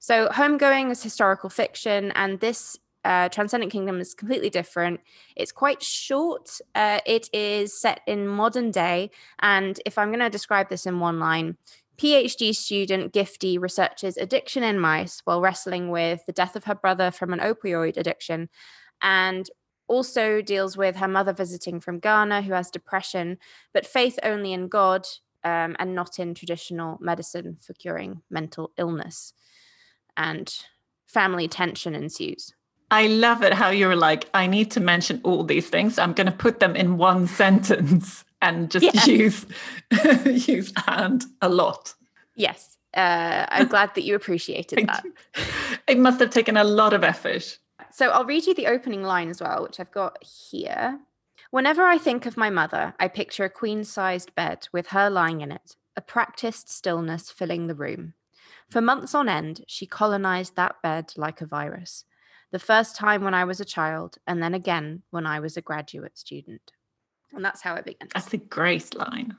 So, 0.00 0.26
Homegoing 0.26 0.90
is 0.90 1.00
historical 1.00 1.48
fiction, 1.48 2.10
and 2.16 2.40
this 2.40 2.76
uh, 3.04 3.28
Transcendent 3.28 3.72
Kingdom 3.72 4.00
is 4.00 4.14
completely 4.14 4.50
different. 4.50 5.00
It's 5.36 5.52
quite 5.52 5.82
short. 5.82 6.60
Uh, 6.74 7.00
it 7.06 7.28
is 7.32 7.78
set 7.78 8.00
in 8.06 8.26
modern 8.26 8.70
day. 8.70 9.10
And 9.40 9.80
if 9.86 9.96
I'm 9.98 10.08
going 10.08 10.20
to 10.20 10.30
describe 10.30 10.68
this 10.68 10.86
in 10.86 11.00
one 11.00 11.18
line, 11.18 11.56
PhD 11.96 12.54
student 12.54 13.12
Gifty 13.12 13.60
researches 13.60 14.16
addiction 14.16 14.62
in 14.62 14.78
mice 14.78 15.20
while 15.24 15.40
wrestling 15.40 15.90
with 15.90 16.24
the 16.26 16.32
death 16.32 16.56
of 16.56 16.64
her 16.64 16.74
brother 16.74 17.10
from 17.10 17.32
an 17.32 17.40
opioid 17.40 17.96
addiction. 17.96 18.48
And 19.02 19.48
also 19.86 20.40
deals 20.40 20.76
with 20.76 20.96
her 20.96 21.08
mother 21.08 21.32
visiting 21.32 21.80
from 21.80 21.98
Ghana 21.98 22.42
who 22.42 22.52
has 22.52 22.70
depression, 22.70 23.38
but 23.74 23.84
faith 23.84 24.18
only 24.22 24.52
in 24.52 24.68
God 24.68 25.04
um, 25.42 25.74
and 25.78 25.94
not 25.94 26.18
in 26.18 26.32
traditional 26.34 26.96
medicine 27.00 27.58
for 27.60 27.74
curing 27.74 28.22
mental 28.30 28.70
illness. 28.78 29.32
And 30.16 30.54
family 31.06 31.48
tension 31.48 31.94
ensues. 31.94 32.54
I 32.90 33.06
love 33.06 33.42
it 33.42 33.52
how 33.52 33.70
you're 33.70 33.96
like, 33.96 34.28
I 34.34 34.46
need 34.46 34.70
to 34.72 34.80
mention 34.80 35.20
all 35.22 35.44
these 35.44 35.68
things. 35.68 35.98
I'm 35.98 36.12
going 36.12 36.26
to 36.26 36.32
put 36.32 36.60
them 36.60 36.74
in 36.74 36.98
one 36.98 37.26
sentence 37.42 38.24
and 38.42 38.70
just 38.70 38.84
yeah. 38.94 39.04
use 39.04 39.46
use 40.48 40.72
and 40.88 41.24
a 41.40 41.48
lot. 41.48 41.94
Yes. 42.34 42.78
Uh, 42.94 43.46
I'm 43.48 43.68
glad 43.68 43.94
that 43.94 44.02
you 44.02 44.16
appreciated 44.16 44.88
that. 44.88 45.04
It 45.86 45.98
must 45.98 46.18
have 46.18 46.30
taken 46.30 46.56
a 46.56 46.64
lot 46.64 46.92
of 46.92 47.04
effort. 47.04 47.58
So 47.92 48.08
I'll 48.10 48.24
read 48.24 48.46
you 48.46 48.54
the 48.54 48.66
opening 48.66 49.04
line 49.04 49.28
as 49.28 49.40
well, 49.40 49.62
which 49.62 49.78
I've 49.78 49.92
got 49.92 50.22
here. 50.24 50.98
Whenever 51.50 51.84
I 51.84 51.98
think 51.98 52.26
of 52.26 52.36
my 52.36 52.50
mother, 52.50 52.94
I 52.98 53.08
picture 53.08 53.44
a 53.44 53.50
queen 53.50 53.84
sized 53.84 54.34
bed 54.34 54.68
with 54.72 54.88
her 54.88 55.08
lying 55.08 55.40
in 55.40 55.52
it, 55.52 55.76
a 55.96 56.00
practiced 56.00 56.68
stillness 56.68 57.30
filling 57.30 57.66
the 57.66 57.74
room. 57.74 58.14
For 58.70 58.80
months 58.80 59.14
on 59.14 59.28
end, 59.28 59.64
she 59.66 59.86
colonized 59.86 60.56
that 60.56 60.76
bed 60.82 61.12
like 61.16 61.40
a 61.40 61.46
virus. 61.46 62.04
The 62.52 62.58
first 62.58 62.96
time 62.96 63.22
when 63.22 63.34
I 63.34 63.44
was 63.44 63.60
a 63.60 63.64
child, 63.64 64.18
and 64.26 64.42
then 64.42 64.54
again 64.54 65.02
when 65.10 65.26
I 65.26 65.40
was 65.40 65.56
a 65.56 65.62
graduate 65.62 66.18
student. 66.18 66.72
And 67.32 67.44
that's 67.44 67.62
how 67.62 67.74
it 67.76 67.84
begins. 67.84 68.10
That's 68.12 68.32
a 68.34 68.38
great 68.38 68.94
line. 68.94 69.36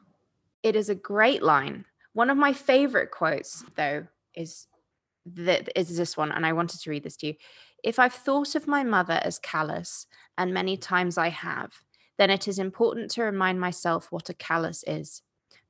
It 0.63 0.75
is 0.75 0.89
a 0.89 0.95
great 0.95 1.43
line. 1.43 1.85
One 2.13 2.29
of 2.29 2.37
my 2.37 2.53
favorite 2.53 3.11
quotes, 3.11 3.65
though, 3.75 4.07
is 4.33 4.67
that 5.25 5.69
is 5.75 5.97
this 5.97 6.15
one, 6.15 6.31
and 6.31 6.45
I 6.45 6.53
wanted 6.53 6.79
to 6.81 6.89
read 6.89 7.03
this 7.03 7.17
to 7.17 7.27
you. 7.27 7.33
If 7.83 7.99
I've 7.99 8.13
thought 8.13 8.55
of 8.55 8.67
my 8.67 8.83
mother 8.83 9.19
as 9.23 9.39
callous, 9.39 10.07
and 10.37 10.53
many 10.53 10.77
times 10.77 11.17
I 11.17 11.29
have, 11.29 11.71
then 12.17 12.29
it 12.29 12.47
is 12.47 12.59
important 12.59 13.11
to 13.11 13.23
remind 13.23 13.59
myself 13.59 14.11
what 14.11 14.29
a 14.29 14.33
callus 14.33 14.83
is 14.87 15.21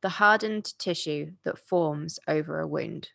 the 0.01 0.09
hardened 0.09 0.77
tissue 0.79 1.31
that 1.43 1.59
forms 1.59 2.19
over 2.27 2.59
a 2.59 2.67
wound. 2.67 3.09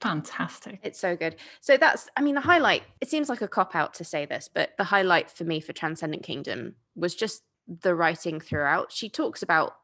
Fantastic. 0.00 0.80
It's 0.82 0.98
so 0.98 1.14
good. 1.14 1.36
So 1.60 1.76
that's, 1.76 2.08
I 2.16 2.22
mean, 2.22 2.34
the 2.34 2.40
highlight, 2.40 2.84
it 3.00 3.10
seems 3.10 3.28
like 3.28 3.42
a 3.42 3.48
cop 3.48 3.74
out 3.74 3.94
to 3.94 4.04
say 4.04 4.24
this, 4.24 4.48
but 4.52 4.70
the 4.78 4.84
highlight 4.84 5.30
for 5.30 5.44
me 5.44 5.60
for 5.60 5.72
Transcendent 5.72 6.22
Kingdom 6.22 6.74
was 6.96 7.14
just 7.14 7.42
the 7.68 7.94
writing 7.94 8.40
throughout. 8.40 8.92
She 8.92 9.10
talks 9.10 9.42
about 9.42 9.74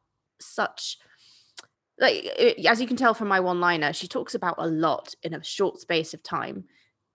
such 0.41 0.99
like 1.99 2.27
as 2.67 2.81
you 2.81 2.87
can 2.87 2.97
tell 2.97 3.15
from 3.15 3.29
my 3.29 3.41
one 3.41 3.61
liner 3.61 3.93
she 3.93 4.09
talks 4.09 4.35
about 4.35 4.57
a 4.59 4.67
lot 4.67 5.15
in 5.23 5.35
a 5.35 5.43
short 5.43 5.81
space 5.81 6.13
of 6.13 6.23
time 6.23 6.65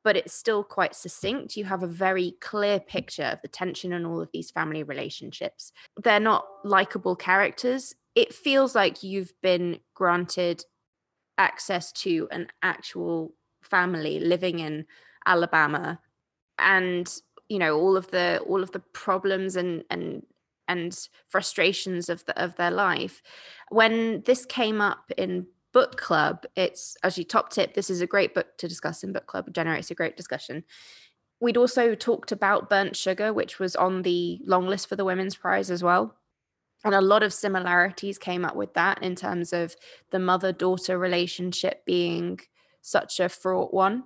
but 0.04 0.18
it's 0.18 0.34
still 0.34 0.64
quite 0.64 0.96
succinct 0.96 1.56
you 1.56 1.66
have 1.66 1.84
a 1.84 1.88
very 1.88 2.36
clear 2.42 2.80
picture 2.80 3.26
of 3.26 3.42
the 3.42 3.48
tension 3.48 3.94
in 3.94 4.06
all 4.06 4.22
of 4.22 4.30
these 4.34 4.52
family 4.52 4.84
relationships 4.84 5.72
they're 6.04 6.20
not 6.20 6.46
likable 6.64 7.16
characters 7.16 7.96
it 8.16 8.34
feels 8.34 8.76
like 8.76 9.04
you've 9.04 9.34
been 9.42 9.80
granted 9.94 10.64
access 11.42 11.92
to 11.92 12.28
an 12.32 12.48
actual 12.62 13.34
family 13.62 14.20
living 14.20 14.60
in 14.60 14.86
alabama 15.26 16.00
and 16.58 17.22
you 17.50 17.60
know 17.60 17.78
all 17.78 17.96
of 17.98 18.10
the 18.12 18.28
all 18.48 18.64
of 18.64 18.72
the 18.72 18.80
problems 18.80 19.56
and 19.56 19.84
and 19.90 20.24
and 20.72 21.10
frustrations 21.28 22.08
of 22.08 22.26
the, 22.26 22.42
of 22.42 22.56
their 22.56 22.72
life. 22.72 23.22
When 23.70 24.22
this 24.26 24.46
came 24.46 24.80
up 24.80 25.12
in 25.18 25.48
book 25.74 25.98
club, 25.98 26.46
it's 26.56 26.96
actually 27.04 27.26
top 27.26 27.50
tip. 27.50 27.74
This 27.74 27.90
is 27.90 28.02
a 28.02 28.08
great 28.08 28.34
book 28.34 28.58
to 28.58 28.68
discuss 28.68 29.04
in 29.04 29.12
book 29.12 29.28
club. 29.28 29.50
It 29.50 29.54
generates 29.54 29.92
a 29.92 29.96
great 29.96 30.16
discussion. 30.16 30.64
We'd 31.42 31.58
also 31.58 31.94
talked 31.96 32.32
about 32.32 32.70
burnt 32.70 32.96
sugar, 32.96 33.34
which 33.34 33.60
was 33.60 33.76
on 33.76 34.04
the 34.04 34.40
long 34.46 34.68
list 34.68 34.88
for 34.88 34.96
the 34.96 35.06
Women's 35.06 35.36
Prize 35.36 35.70
as 35.70 35.84
well. 35.84 36.16
And 36.84 36.96
a 36.96 37.02
lot 37.02 37.24
of 37.24 37.34
similarities 37.34 38.18
came 38.18 38.44
up 38.44 38.56
with 38.56 38.74
that 38.74 39.04
in 39.04 39.16
terms 39.16 39.54
of 39.54 39.76
the 40.10 40.20
mother 40.20 40.52
daughter 40.52 40.98
relationship 40.98 41.86
being 41.86 42.40
such 42.82 43.20
a 43.20 43.30
fraught 43.30 43.74
one. 43.74 44.04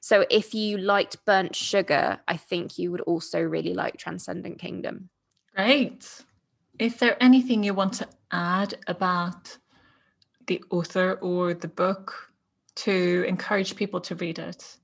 So 0.00 0.24
if 0.30 0.54
you 0.54 0.78
liked 0.78 1.24
burnt 1.24 1.56
sugar, 1.56 2.20
I 2.28 2.36
think 2.36 2.78
you 2.78 2.92
would 2.92 3.00
also 3.00 3.40
really 3.40 3.74
like 3.74 3.96
Transcendent 3.96 4.58
Kingdom. 4.58 5.10
Great. 5.54 6.24
Is 6.78 6.96
there 6.96 7.16
anything 7.20 7.64
you 7.64 7.74
want 7.74 7.94
to 7.94 8.08
add 8.30 8.74
about 8.86 9.58
the 10.46 10.62
author 10.70 11.18
or 11.20 11.52
the 11.52 11.68
book 11.68 12.32
to 12.76 13.24
encourage 13.26 13.74
people 13.74 14.00
to 14.02 14.14
read 14.14 14.38
it? 14.38 14.76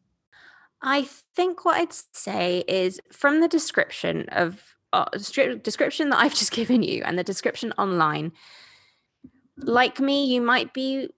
I 0.82 1.08
think 1.36 1.64
what 1.64 1.76
I'd 1.76 1.92
say 2.12 2.64
is 2.66 3.00
from 3.12 3.40
the 3.40 3.48
description 3.48 4.28
of 4.30 4.73
uh, 4.94 5.58
description 5.62 6.10
that 6.10 6.18
I've 6.18 6.34
just 6.42 6.52
given 6.52 6.82
you 6.82 7.02
and 7.04 7.18
the 7.18 7.24
description 7.24 7.72
online, 7.78 8.32
like 9.56 10.00
me, 10.00 10.26
you 10.26 10.40
might 10.40 10.72
be 10.72 11.10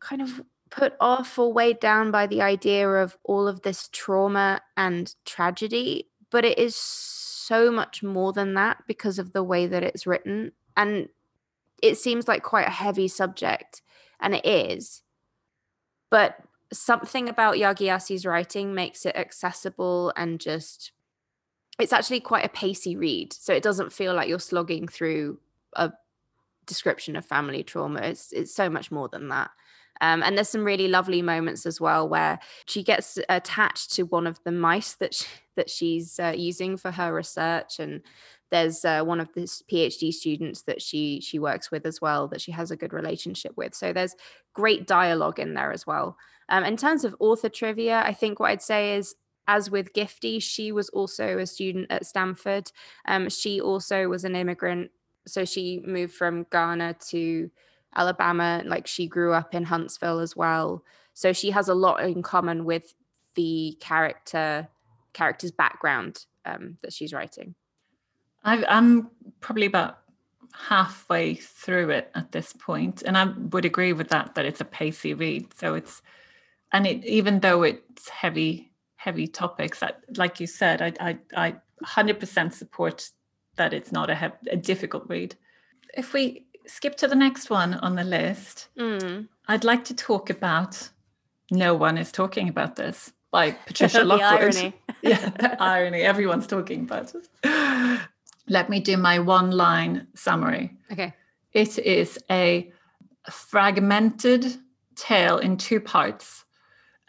kind 0.00 0.20
of 0.20 0.42
put 0.70 0.94
off 1.00 1.38
or 1.38 1.52
weighed 1.52 1.78
down 1.80 2.10
by 2.10 2.26
the 2.26 2.42
idea 2.42 2.88
of 2.88 3.16
all 3.24 3.46
of 3.46 3.62
this 3.62 3.88
trauma 3.92 4.60
and 4.76 5.14
tragedy, 5.24 6.08
but 6.30 6.44
it 6.44 6.58
is 6.58 6.74
so 6.74 7.70
much 7.70 8.02
more 8.02 8.32
than 8.32 8.54
that 8.54 8.82
because 8.88 9.18
of 9.18 9.32
the 9.32 9.44
way 9.44 9.66
that 9.66 9.82
it's 9.82 10.06
written. 10.06 10.52
And 10.76 11.08
it 11.80 11.96
seems 11.96 12.26
like 12.26 12.42
quite 12.42 12.66
a 12.66 12.70
heavy 12.70 13.06
subject, 13.06 13.82
and 14.18 14.34
it 14.34 14.44
is. 14.44 15.02
But 16.10 16.38
something 16.72 17.28
about 17.28 17.56
Yaa 17.56 17.76
Gyasi's 17.76 18.26
writing 18.26 18.74
makes 18.74 19.06
it 19.06 19.16
accessible 19.16 20.12
and 20.16 20.40
just 20.40 20.92
it's 21.78 21.92
actually 21.92 22.20
quite 22.20 22.44
a 22.44 22.48
pacey 22.48 22.96
read. 22.96 23.32
So 23.32 23.52
it 23.52 23.62
doesn't 23.62 23.92
feel 23.92 24.14
like 24.14 24.28
you're 24.28 24.38
slogging 24.38 24.88
through 24.88 25.38
a 25.74 25.92
description 26.66 27.16
of 27.16 27.24
family 27.24 27.62
trauma. 27.62 28.00
It's 28.00 28.32
it's 28.32 28.54
so 28.54 28.70
much 28.70 28.90
more 28.90 29.08
than 29.08 29.28
that. 29.28 29.50
Um, 30.00 30.22
and 30.22 30.36
there's 30.36 30.48
some 30.48 30.64
really 30.64 30.88
lovely 30.88 31.22
moments 31.22 31.66
as 31.66 31.80
well 31.80 32.08
where 32.08 32.40
she 32.66 32.82
gets 32.82 33.18
attached 33.28 33.92
to 33.94 34.02
one 34.02 34.26
of 34.26 34.42
the 34.42 34.50
mice 34.50 34.94
that 34.94 35.14
she, 35.14 35.26
that 35.56 35.70
she's 35.70 36.18
uh, 36.18 36.34
using 36.36 36.76
for 36.76 36.90
her 36.90 37.14
research, 37.14 37.78
and 37.78 38.02
there's 38.50 38.84
uh, 38.84 39.02
one 39.02 39.20
of 39.20 39.32
the 39.34 39.42
PhD 39.42 40.12
students 40.12 40.62
that 40.62 40.82
she 40.82 41.20
she 41.20 41.38
works 41.38 41.70
with 41.70 41.86
as 41.86 42.00
well 42.00 42.28
that 42.28 42.40
she 42.40 42.52
has 42.52 42.70
a 42.70 42.76
good 42.76 42.92
relationship 42.92 43.52
with. 43.56 43.74
So 43.74 43.92
there's 43.92 44.16
great 44.52 44.86
dialogue 44.86 45.38
in 45.38 45.54
there 45.54 45.72
as 45.72 45.86
well. 45.86 46.16
Um, 46.48 46.64
in 46.64 46.76
terms 46.76 47.04
of 47.04 47.16
author 47.20 47.48
trivia, 47.48 48.02
I 48.04 48.12
think 48.12 48.38
what 48.38 48.50
I'd 48.50 48.62
say 48.62 48.96
is 48.96 49.14
as 49.46 49.70
with 49.70 49.92
Gifty, 49.92 50.42
she 50.42 50.72
was 50.72 50.88
also 50.90 51.38
a 51.38 51.46
student 51.46 51.86
at 51.90 52.06
Stanford. 52.06 52.70
Um, 53.06 53.28
she 53.28 53.60
also 53.60 54.08
was 54.08 54.24
an 54.24 54.36
immigrant. 54.36 54.90
So 55.26 55.44
she 55.44 55.82
moved 55.84 56.14
from 56.14 56.46
Ghana 56.50 56.96
to 57.08 57.50
Alabama. 57.94 58.62
Like 58.64 58.86
she 58.86 59.06
grew 59.06 59.32
up 59.32 59.54
in 59.54 59.64
Huntsville 59.64 60.20
as 60.20 60.36
well. 60.36 60.84
So 61.14 61.32
she 61.32 61.50
has 61.50 61.68
a 61.68 61.74
lot 61.74 62.02
in 62.02 62.22
common 62.22 62.64
with 62.64 62.94
the 63.34 63.76
character 63.80 64.68
character's 65.12 65.52
background 65.52 66.26
um, 66.44 66.76
that 66.82 66.92
she's 66.92 67.12
writing. 67.12 67.54
i 68.42 68.64
am 68.68 69.10
probably 69.40 69.66
about 69.66 69.98
halfway 70.52 71.34
through 71.34 71.90
it 71.90 72.10
at 72.14 72.32
this 72.32 72.52
point, 72.52 73.02
and 73.02 73.16
I 73.16 73.24
would 73.24 73.64
agree 73.64 73.92
with 73.92 74.08
that 74.08 74.34
that 74.34 74.44
it's 74.44 74.60
a 74.60 74.64
pacey 74.64 75.14
read. 75.14 75.54
So 75.54 75.74
it's 75.74 76.02
and 76.72 76.86
it 76.86 77.04
even 77.04 77.40
though 77.40 77.62
it's 77.62 78.08
heavy 78.08 78.72
heavy 79.04 79.26
topics, 79.26 79.80
that 79.80 80.00
like 80.16 80.40
you 80.40 80.46
said, 80.46 80.80
I 80.82 80.92
I 81.08 81.18
I 81.36 81.54
100% 81.84 82.52
support 82.52 83.10
that 83.56 83.72
it's 83.72 83.92
not 83.92 84.08
a, 84.10 84.32
a 84.50 84.56
difficult 84.56 85.04
read. 85.08 85.36
If 85.96 86.12
we 86.12 86.46
skip 86.66 86.96
to 86.96 87.08
the 87.08 87.14
next 87.14 87.50
one 87.50 87.74
on 87.74 87.94
the 87.94 88.04
list. 88.04 88.68
Mm. 88.78 89.28
I'd 89.48 89.64
like 89.64 89.84
to 89.84 89.94
talk 89.94 90.30
about 90.30 90.88
No 91.50 91.74
One 91.74 91.98
is 91.98 92.10
Talking 92.10 92.48
About 92.48 92.76
This 92.76 93.12
by 93.30 93.50
Patricia 93.66 94.04
Lockwood. 94.04 94.40
irony. 94.40 94.74
yeah, 95.02 95.28
the 95.30 95.62
irony. 95.62 96.02
Everyone's 96.02 96.46
talking 96.46 96.80
about 96.80 97.12
it. 97.14 98.00
Let 98.48 98.68
me 98.68 98.80
do 98.80 98.96
my 98.96 99.18
one 99.18 99.50
line 99.50 100.06
summary. 100.14 100.76
Okay. 100.92 101.14
It 101.52 101.78
is 101.78 102.18
a 102.30 102.70
fragmented 103.30 104.56
tale 104.96 105.38
in 105.38 105.56
two 105.56 105.80
parts 105.80 106.44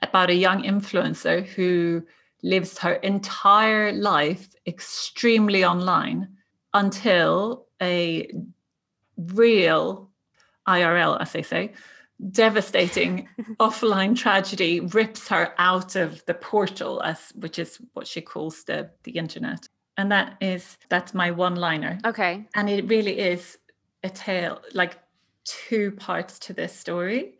about 0.10 0.30
a 0.30 0.36
young 0.36 0.64
influencer 0.64 1.46
who 1.46 2.04
lives 2.44 2.78
her 2.80 2.94
entire 2.94 3.92
life 3.92 4.50
extremely 4.68 5.66
online 5.66 6.28
until 6.74 7.66
a 7.82 8.30
real 9.18 10.10
IRL, 10.68 11.20
as 11.22 11.32
they 11.32 11.42
say, 11.42 11.74
devastating 12.32 13.28
offline 13.60 14.16
tragedy 14.16 14.80
rips 14.80 15.28
her 15.28 15.54
out 15.58 15.96
of 15.96 16.26
the 16.26 16.34
portal, 16.34 17.02
as 17.04 17.32
which 17.36 17.60
is 17.60 17.80
what 17.94 18.08
she 18.08 18.22
calls 18.22 18.64
the 18.64 18.90
the 19.04 19.12
internet. 19.12 19.68
And 19.98 20.12
that 20.12 20.38
is 20.42 20.78
that's 20.90 21.14
my 21.14 21.32
one 21.32 21.56
liner. 21.56 22.00
Okay. 22.06 22.46
And 22.54 22.70
it 22.70 22.88
really 22.88 23.20
is 23.20 23.58
a 24.04 24.10
tale, 24.10 24.62
like 24.74 24.98
two 25.46 25.92
parts 25.92 26.40
to 26.40 26.54
this 26.54 26.78
story. 26.78 27.38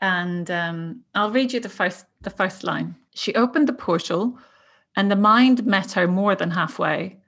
And 0.00 0.50
um, 0.50 1.02
I'll 1.14 1.30
read 1.30 1.52
you 1.52 1.60
the 1.60 1.68
first 1.68 2.06
the 2.20 2.30
first 2.30 2.64
line. 2.64 2.96
She 3.14 3.34
opened 3.34 3.66
the 3.68 3.72
portal, 3.72 4.38
and 4.94 5.10
the 5.10 5.16
mind 5.16 5.64
met 5.64 5.92
her 5.92 6.06
more 6.06 6.34
than 6.34 6.50
halfway. 6.50 7.18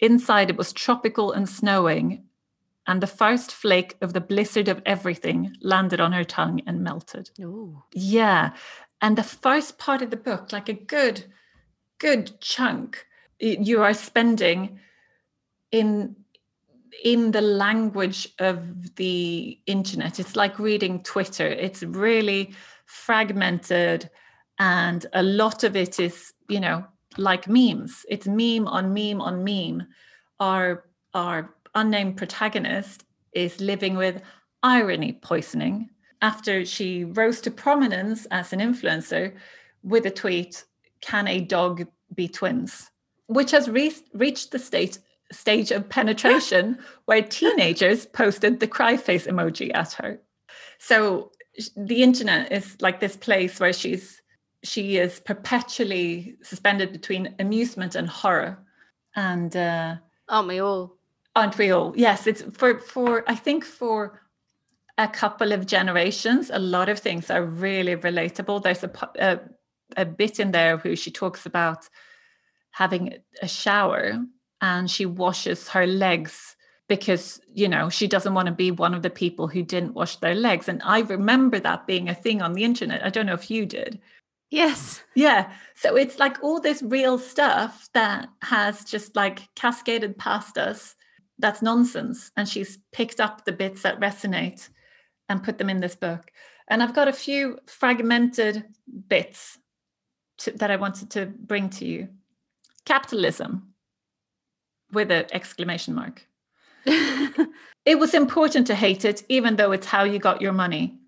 Inside, 0.00 0.50
it 0.50 0.56
was 0.56 0.72
tropical 0.72 1.32
and 1.32 1.48
snowing, 1.48 2.24
and 2.86 3.00
the 3.00 3.06
first 3.06 3.52
flake 3.52 3.96
of 4.00 4.12
the 4.12 4.20
blizzard 4.20 4.68
of 4.68 4.82
everything 4.84 5.56
landed 5.60 6.00
on 6.00 6.12
her 6.12 6.24
tongue 6.24 6.60
and 6.66 6.82
melted. 6.82 7.30
Ooh. 7.40 7.82
Yeah. 7.92 8.52
And 9.00 9.16
the 9.16 9.22
first 9.22 9.78
part 9.78 10.02
of 10.02 10.10
the 10.10 10.16
book, 10.16 10.52
like 10.52 10.68
a 10.68 10.72
good, 10.72 11.24
good 11.98 12.40
chunk, 12.40 13.06
you 13.38 13.82
are 13.82 13.94
spending 13.94 14.80
in 15.70 16.16
in 17.04 17.30
the 17.30 17.40
language 17.40 18.28
of 18.38 18.94
the 18.96 19.58
internet. 19.66 20.18
It's 20.18 20.36
like 20.36 20.58
reading 20.58 21.02
Twitter. 21.02 21.46
It's 21.46 21.82
really 21.82 22.54
fragmented 22.86 24.10
and 24.58 25.06
a 25.12 25.22
lot 25.22 25.64
of 25.64 25.76
it 25.76 26.00
is, 26.00 26.32
you 26.48 26.60
know, 26.60 26.84
like 27.18 27.48
memes. 27.48 28.04
It's 28.08 28.26
meme 28.26 28.66
on 28.66 28.92
meme 28.92 29.20
on 29.20 29.44
meme. 29.44 29.86
Our 30.40 30.84
our 31.14 31.54
unnamed 31.74 32.16
protagonist 32.16 33.04
is 33.32 33.60
living 33.60 33.96
with 33.96 34.22
irony 34.62 35.12
poisoning 35.12 35.90
after 36.22 36.64
she 36.64 37.04
rose 37.04 37.40
to 37.42 37.50
prominence 37.50 38.26
as 38.30 38.52
an 38.52 38.60
influencer 38.60 39.34
with 39.82 40.06
a 40.06 40.10
tweet, 40.10 40.64
Can 41.00 41.28
a 41.28 41.40
dog 41.40 41.86
be 42.14 42.28
twins? 42.28 42.90
Which 43.26 43.50
has 43.50 43.68
re- 43.68 43.92
reached 44.14 44.50
the 44.50 44.58
state, 44.58 44.98
stage 45.32 45.70
of 45.70 45.88
penetration 45.88 46.78
where 47.06 47.22
teenagers 47.22 48.06
posted 48.06 48.60
the 48.60 48.66
cry 48.66 48.96
face 48.96 49.26
emoji 49.26 49.74
at 49.74 49.92
her. 49.94 50.20
So 50.78 51.32
the 51.76 52.02
internet 52.02 52.52
is 52.52 52.76
like 52.80 53.00
this 53.00 53.16
place 53.16 53.58
where 53.60 53.72
she's 53.72 54.20
she 54.62 54.96
is 54.96 55.20
perpetually 55.20 56.36
suspended 56.42 56.92
between 56.92 57.34
amusement 57.38 57.94
and 57.94 58.08
horror. 58.08 58.58
And 59.14 59.56
uh, 59.56 59.96
aren't 60.28 60.48
we 60.48 60.60
all? 60.60 60.96
aren't 61.36 61.58
we 61.58 61.70
all? 61.70 61.92
Yes, 61.94 62.26
it's 62.26 62.42
for 62.42 62.80
for 62.80 63.22
I 63.28 63.36
think 63.36 63.64
for 63.64 64.22
a 64.98 65.06
couple 65.06 65.52
of 65.52 65.66
generations, 65.66 66.50
a 66.50 66.58
lot 66.58 66.88
of 66.88 66.98
things 66.98 67.30
are 67.30 67.44
really 67.44 67.94
relatable. 67.94 68.62
There's 68.62 68.82
a 68.82 68.90
a, 69.18 69.40
a 69.96 70.04
bit 70.04 70.40
in 70.40 70.50
there 70.50 70.78
where 70.78 70.96
she 70.96 71.10
talks 71.10 71.46
about 71.46 71.88
having 72.72 73.14
a 73.42 73.48
shower 73.48 74.24
and 74.60 74.90
she 74.90 75.06
washes 75.06 75.68
her 75.68 75.86
legs 75.86 76.56
because 76.88 77.40
you 77.52 77.68
know 77.68 77.88
she 77.88 78.06
doesn't 78.06 78.34
want 78.34 78.46
to 78.46 78.52
be 78.52 78.70
one 78.70 78.94
of 78.94 79.02
the 79.02 79.10
people 79.10 79.48
who 79.48 79.62
didn't 79.62 79.94
wash 79.94 80.16
their 80.16 80.34
legs. 80.34 80.68
And 80.68 80.80
i 80.84 81.00
remember 81.00 81.58
that 81.60 81.86
being 81.86 82.08
a 82.08 82.14
thing 82.14 82.42
on 82.42 82.52
the 82.52 82.64
internet. 82.64 83.04
I 83.04 83.10
don't 83.10 83.26
know 83.26 83.34
if 83.34 83.50
you 83.50 83.66
did. 83.66 84.00
Yes. 84.50 85.02
Yeah. 85.14 85.50
So 85.74 85.96
it's 85.96 86.18
like 86.18 86.42
all 86.42 86.60
this 86.60 86.82
real 86.82 87.18
stuff 87.18 87.88
that 87.94 88.28
has 88.42 88.84
just 88.84 89.16
like 89.16 89.52
cascaded 89.56 90.16
past 90.18 90.56
us. 90.56 90.94
That's 91.38 91.62
nonsense. 91.62 92.30
And 92.36 92.48
she's 92.48 92.78
picked 92.92 93.20
up 93.20 93.44
the 93.44 93.52
bits 93.52 93.82
that 93.82 94.00
resonate 94.00 94.68
and 95.28 95.42
put 95.42 95.58
them 95.58 95.68
in 95.68 95.80
this 95.80 95.96
book. 95.96 96.30
And 96.68 96.82
I've 96.82 96.94
got 96.94 97.08
a 97.08 97.12
few 97.12 97.58
fragmented 97.66 98.64
bits 99.08 99.58
to, 100.38 100.52
that 100.52 100.70
I 100.70 100.76
wanted 100.76 101.10
to 101.10 101.26
bring 101.26 101.68
to 101.70 101.84
you. 101.84 102.08
Capitalism 102.84 103.74
with 104.92 105.10
an 105.10 105.26
exclamation 105.32 105.94
mark. 105.94 106.26
it 106.86 107.98
was 107.98 108.14
important 108.14 108.66
to 108.68 108.74
hate 108.74 109.04
it, 109.04 109.22
even 109.28 109.56
though 109.56 109.72
it's 109.72 109.86
how 109.86 110.04
you 110.04 110.18
got 110.18 110.40
your 110.40 110.52
money. 110.52 110.98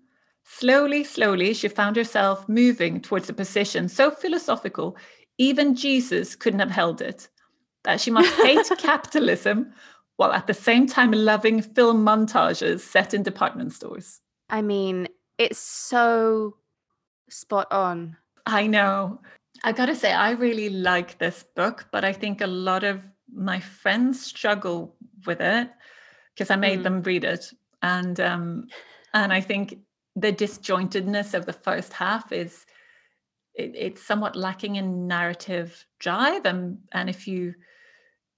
Slowly, 0.43 1.03
slowly, 1.03 1.53
she 1.53 1.67
found 1.67 1.95
herself 1.95 2.49
moving 2.49 3.01
towards 3.01 3.29
a 3.29 3.33
position 3.33 3.87
so 3.87 4.11
philosophical, 4.11 4.97
even 5.37 5.75
Jesus 5.75 6.35
couldn't 6.35 6.59
have 6.59 6.71
held 6.71 7.01
it. 7.01 7.29
That 7.83 8.01
she 8.01 8.11
must 8.11 8.33
hate 8.41 8.69
capitalism 8.77 9.71
while 10.17 10.33
at 10.33 10.47
the 10.47 10.53
same 10.53 10.85
time 10.85 11.11
loving 11.11 11.61
film 11.61 12.05
montages 12.05 12.81
set 12.81 13.13
in 13.13 13.23
department 13.23 13.71
stores. 13.71 14.19
I 14.49 14.61
mean, 14.61 15.07
it's 15.37 15.59
so 15.59 16.57
spot 17.29 17.71
on. 17.71 18.17
I 18.45 18.67
know. 18.67 19.21
I 19.63 19.71
gotta 19.71 19.95
say, 19.95 20.11
I 20.11 20.31
really 20.31 20.69
like 20.69 21.19
this 21.19 21.45
book, 21.55 21.87
but 21.91 22.03
I 22.03 22.11
think 22.11 22.41
a 22.41 22.47
lot 22.47 22.83
of 22.83 23.01
my 23.33 23.59
friends 23.59 24.25
struggle 24.25 24.95
with 25.25 25.41
it 25.41 25.69
because 26.33 26.49
I 26.49 26.55
made 26.55 26.79
mm. 26.79 26.83
them 26.83 27.01
read 27.03 27.23
it. 27.23 27.51
And 27.81 28.19
um, 28.19 28.67
and 29.13 29.31
I 29.33 29.41
think 29.41 29.77
the 30.15 30.33
disjointedness 30.33 31.33
of 31.33 31.45
the 31.45 31.53
first 31.53 31.93
half 31.93 32.31
is 32.31 32.65
it, 33.53 33.71
it's 33.75 34.05
somewhat 34.05 34.35
lacking 34.35 34.75
in 34.75 35.07
narrative 35.07 35.85
drive. 35.99 36.45
And 36.45 36.79
and 36.91 37.09
if 37.09 37.27
you 37.27 37.55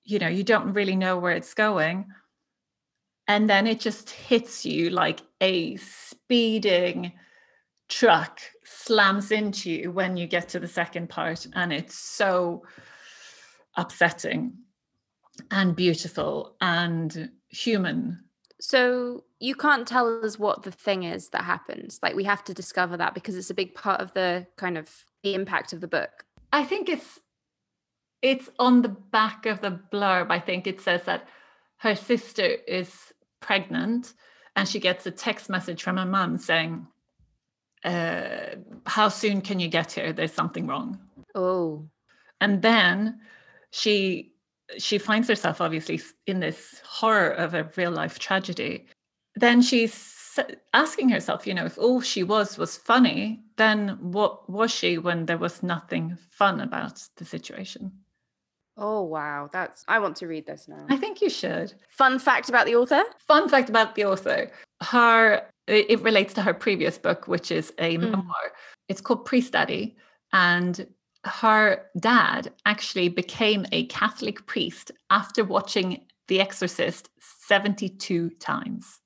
you 0.03 0.19
know 0.19 0.27
you 0.27 0.43
don't 0.43 0.73
really 0.73 0.95
know 0.95 1.17
where 1.17 1.35
it's 1.35 1.53
going 1.53 2.07
and 3.27 3.49
then 3.49 3.67
it 3.67 3.79
just 3.79 4.09
hits 4.09 4.65
you 4.65 4.89
like 4.89 5.21
a 5.39 5.77
speeding 5.77 7.13
truck 7.87 8.41
slams 8.63 9.31
into 9.31 9.69
you 9.69 9.91
when 9.91 10.17
you 10.17 10.27
get 10.27 10.49
to 10.49 10.59
the 10.59 10.67
second 10.67 11.09
part 11.09 11.45
and 11.53 11.71
it's 11.71 11.95
so 11.95 12.63
upsetting 13.77 14.53
and 15.49 15.75
beautiful 15.75 16.55
and 16.61 17.29
human 17.49 18.23
so 18.59 19.23
you 19.39 19.55
can't 19.55 19.87
tell 19.87 20.23
us 20.23 20.37
what 20.37 20.63
the 20.63 20.71
thing 20.71 21.03
is 21.03 21.29
that 21.29 21.43
happens 21.43 21.99
like 22.03 22.15
we 22.15 22.23
have 22.23 22.43
to 22.43 22.53
discover 22.53 22.95
that 22.97 23.13
because 23.13 23.35
it's 23.35 23.49
a 23.49 23.55
big 23.55 23.73
part 23.73 23.99
of 24.01 24.13
the 24.13 24.45
kind 24.57 24.77
of 24.77 25.05
the 25.23 25.33
impact 25.33 25.73
of 25.73 25.81
the 25.81 25.87
book 25.87 26.25
i 26.53 26.63
think 26.63 26.89
it's 26.89 27.19
it's 28.21 28.49
on 28.59 28.81
the 28.81 28.89
back 28.89 29.45
of 29.45 29.61
the 29.61 29.79
blurb. 29.91 30.29
I 30.29 30.39
think 30.39 30.67
it 30.67 30.79
says 30.79 31.03
that 31.03 31.27
her 31.77 31.95
sister 31.95 32.45
is 32.67 33.13
pregnant 33.39 34.13
and 34.55 34.67
she 34.67 34.79
gets 34.79 35.05
a 35.05 35.11
text 35.11 35.49
message 35.49 35.81
from 35.81 35.97
her 35.97 36.05
mum 36.05 36.37
saying, 36.37 36.87
uh, 37.83 38.55
How 38.85 39.09
soon 39.09 39.41
can 39.41 39.59
you 39.59 39.67
get 39.67 39.93
here? 39.93 40.13
There's 40.13 40.33
something 40.33 40.67
wrong. 40.67 40.99
Oh. 41.33 41.87
And 42.39 42.61
then 42.61 43.19
she 43.71 44.33
she 44.77 44.97
finds 44.97 45.27
herself 45.27 45.61
obviously 45.61 46.01
in 46.27 46.39
this 46.39 46.81
horror 46.85 47.29
of 47.29 47.53
a 47.53 47.69
real 47.75 47.91
life 47.91 48.19
tragedy. 48.19 48.87
Then 49.35 49.61
she's 49.61 50.39
asking 50.73 51.09
herself, 51.09 51.45
you 51.45 51.53
know, 51.53 51.65
if 51.65 51.77
all 51.77 52.01
she 52.01 52.23
was 52.23 52.57
was 52.57 52.77
funny, 52.77 53.41
then 53.57 53.97
what 53.99 54.49
was 54.49 54.71
she 54.71 54.97
when 54.97 55.25
there 55.25 55.37
was 55.37 55.63
nothing 55.63 56.17
fun 56.29 56.61
about 56.61 57.01
the 57.17 57.25
situation? 57.25 57.91
Oh 58.77 59.01
wow, 59.03 59.49
that's 59.51 59.83
I 59.87 59.99
want 59.99 60.15
to 60.17 60.27
read 60.27 60.45
this 60.45 60.67
now. 60.67 60.85
I 60.89 60.97
think 60.97 61.21
you 61.21 61.29
should. 61.29 61.73
Fun 61.89 62.19
fact 62.19 62.49
about 62.49 62.65
the 62.65 62.75
author? 62.75 63.03
Fun 63.19 63.49
fact 63.49 63.69
about 63.69 63.95
the 63.95 64.05
author. 64.05 64.51
Her 64.81 65.45
it 65.67 66.01
relates 66.01 66.33
to 66.33 66.41
her 66.41 66.53
previous 66.53 66.97
book, 66.97 67.27
which 67.27 67.51
is 67.51 67.71
a 67.77 67.97
mm. 67.97 68.01
memoir. 68.01 68.53
It's 68.89 69.01
called 69.01 69.25
Priestdaddy 69.25 69.95
And 70.33 70.87
her 71.23 71.85
dad 71.99 72.51
actually 72.65 73.09
became 73.09 73.65
a 73.71 73.85
Catholic 73.85 74.45
priest 74.45 74.91
after 75.09 75.43
watching 75.43 76.05
The 76.27 76.41
Exorcist 76.41 77.09
72 77.19 78.31
times. 78.31 78.99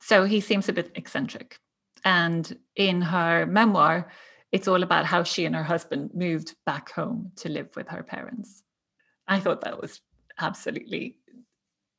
So 0.00 0.24
he 0.24 0.40
seems 0.40 0.68
a 0.68 0.72
bit 0.72 0.92
eccentric. 0.94 1.58
And 2.04 2.58
in 2.76 3.00
her 3.00 3.46
memoir, 3.46 4.10
it's 4.52 4.68
all 4.68 4.82
about 4.82 5.06
how 5.06 5.22
she 5.22 5.46
and 5.46 5.54
her 5.54 5.64
husband 5.64 6.10
moved 6.14 6.54
back 6.66 6.92
home 6.92 7.32
to 7.36 7.48
live 7.48 7.74
with 7.74 7.88
her 7.88 8.02
parents. 8.02 8.62
I 9.26 9.40
thought 9.40 9.62
that 9.62 9.80
was 9.80 10.02
absolutely 10.38 11.16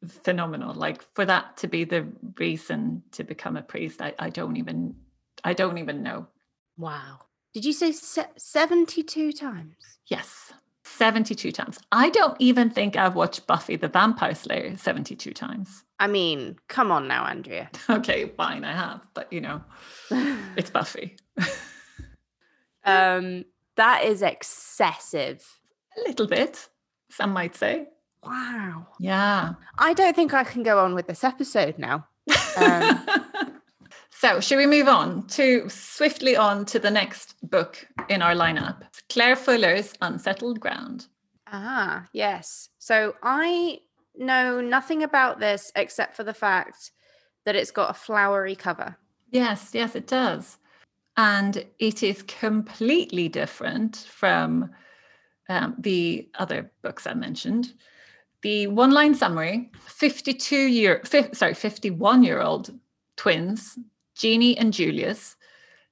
phenomenal. 0.08 0.76
Like 0.76 1.04
for 1.16 1.26
that 1.26 1.58
to 1.58 1.68
be 1.68 1.84
the 1.84 2.08
reason 2.38 3.04
to 3.14 3.24
become 3.24 3.58
a 3.58 3.64
priest, 3.64 4.02
I, 4.02 4.14
I 4.20 4.30
don't 4.30 4.58
even 4.58 4.96
I 5.44 5.54
don't 5.54 5.78
even 5.78 6.04
know. 6.04 6.28
Wow. 6.78 7.22
Did 7.56 7.64
you 7.64 7.72
say 7.72 7.94
se- 7.94 8.28
72 8.36 9.32
times? 9.32 9.76
Yes. 10.08 10.52
72 10.84 11.54
times. 11.54 11.80
I 11.90 12.10
don't 12.10 12.36
even 12.38 12.70
think 12.70 12.98
I've 12.98 13.16
watched 13.16 13.48
Buffy 13.48 13.78
the 13.78 13.88
Vampire 13.88 14.36
Slayer 14.36 14.76
72 14.76 15.32
times. 15.32 15.86
I 15.98 16.08
mean, 16.08 16.58
come 16.68 16.92
on 16.92 17.08
now, 17.08 17.24
Andrea. 17.24 17.70
okay, 17.90 18.28
fine, 18.36 18.66
I 18.66 18.74
have, 18.74 19.00
but 19.14 19.32
you 19.32 19.40
know, 19.40 19.62
it's 20.58 20.70
Buffy. 20.70 21.16
Um, 22.84 23.46
that 23.78 24.04
is 24.04 24.22
excessive. 24.22 25.42
A 25.98 26.10
little 26.10 26.28
bit, 26.28 26.68
some 27.10 27.32
might 27.32 27.56
say. 27.56 27.88
Wow. 28.22 28.88
Yeah. 29.00 29.54
I 29.78 29.94
don't 29.94 30.14
think 30.14 30.34
I 30.34 30.44
can 30.44 30.62
go 30.62 30.80
on 30.80 30.94
with 30.94 31.08
this 31.08 31.24
episode 31.24 31.80
now. 31.80 32.08
Um, 32.58 33.06
so, 34.18 34.40
should 34.40 34.58
we 34.58 34.68
move 34.68 34.88
on 34.88 35.28
to 35.28 35.68
swiftly 35.70 36.36
on 36.36 36.66
to 36.66 36.80
the 36.80 36.92
next 36.92 37.36
book 37.50 37.88
in 38.10 38.22
our 38.22 38.34
lineup? 38.34 38.84
Claire 39.10 39.36
Fuller's 39.36 39.94
Unsettled 40.02 40.60
Ground. 40.60 41.08
Ah, 41.48 42.06
yes. 42.14 42.70
So, 42.80 43.16
I 43.24 43.80
know 44.18 44.62
nothing 44.62 45.04
about 45.04 45.40
this 45.40 45.72
except 45.76 46.16
for 46.16 46.24
the 46.24 46.34
fact 46.34 46.92
that 47.46 47.56
it's 47.56 47.72
got 47.72 47.92
a 47.92 47.94
flowery 47.94 48.56
cover. 48.56 48.98
Yes, 49.32 49.72
yes, 49.74 49.96
it 49.96 50.08
does 50.08 50.58
and 51.18 51.66
it 51.80 52.04
is 52.04 52.24
completely 52.24 53.30
different 53.30 53.98
from 54.10 54.70
um, 55.50 55.76
the 55.80 56.28
other 56.36 56.72
books 56.82 57.08
I 57.08 57.14
mentioned. 57.14 57.74
the 58.42 58.68
one 58.68 58.92
line 58.92 59.16
summary 59.16 59.72
52 59.88 60.56
year, 60.56 61.02
sorry, 61.34 61.54
51 61.54 62.24
year 62.24 62.42
old 62.42 62.72
twins, 63.16 63.78
Jeannie 64.16 64.58
and 64.58 64.74
Julius, 64.74 65.36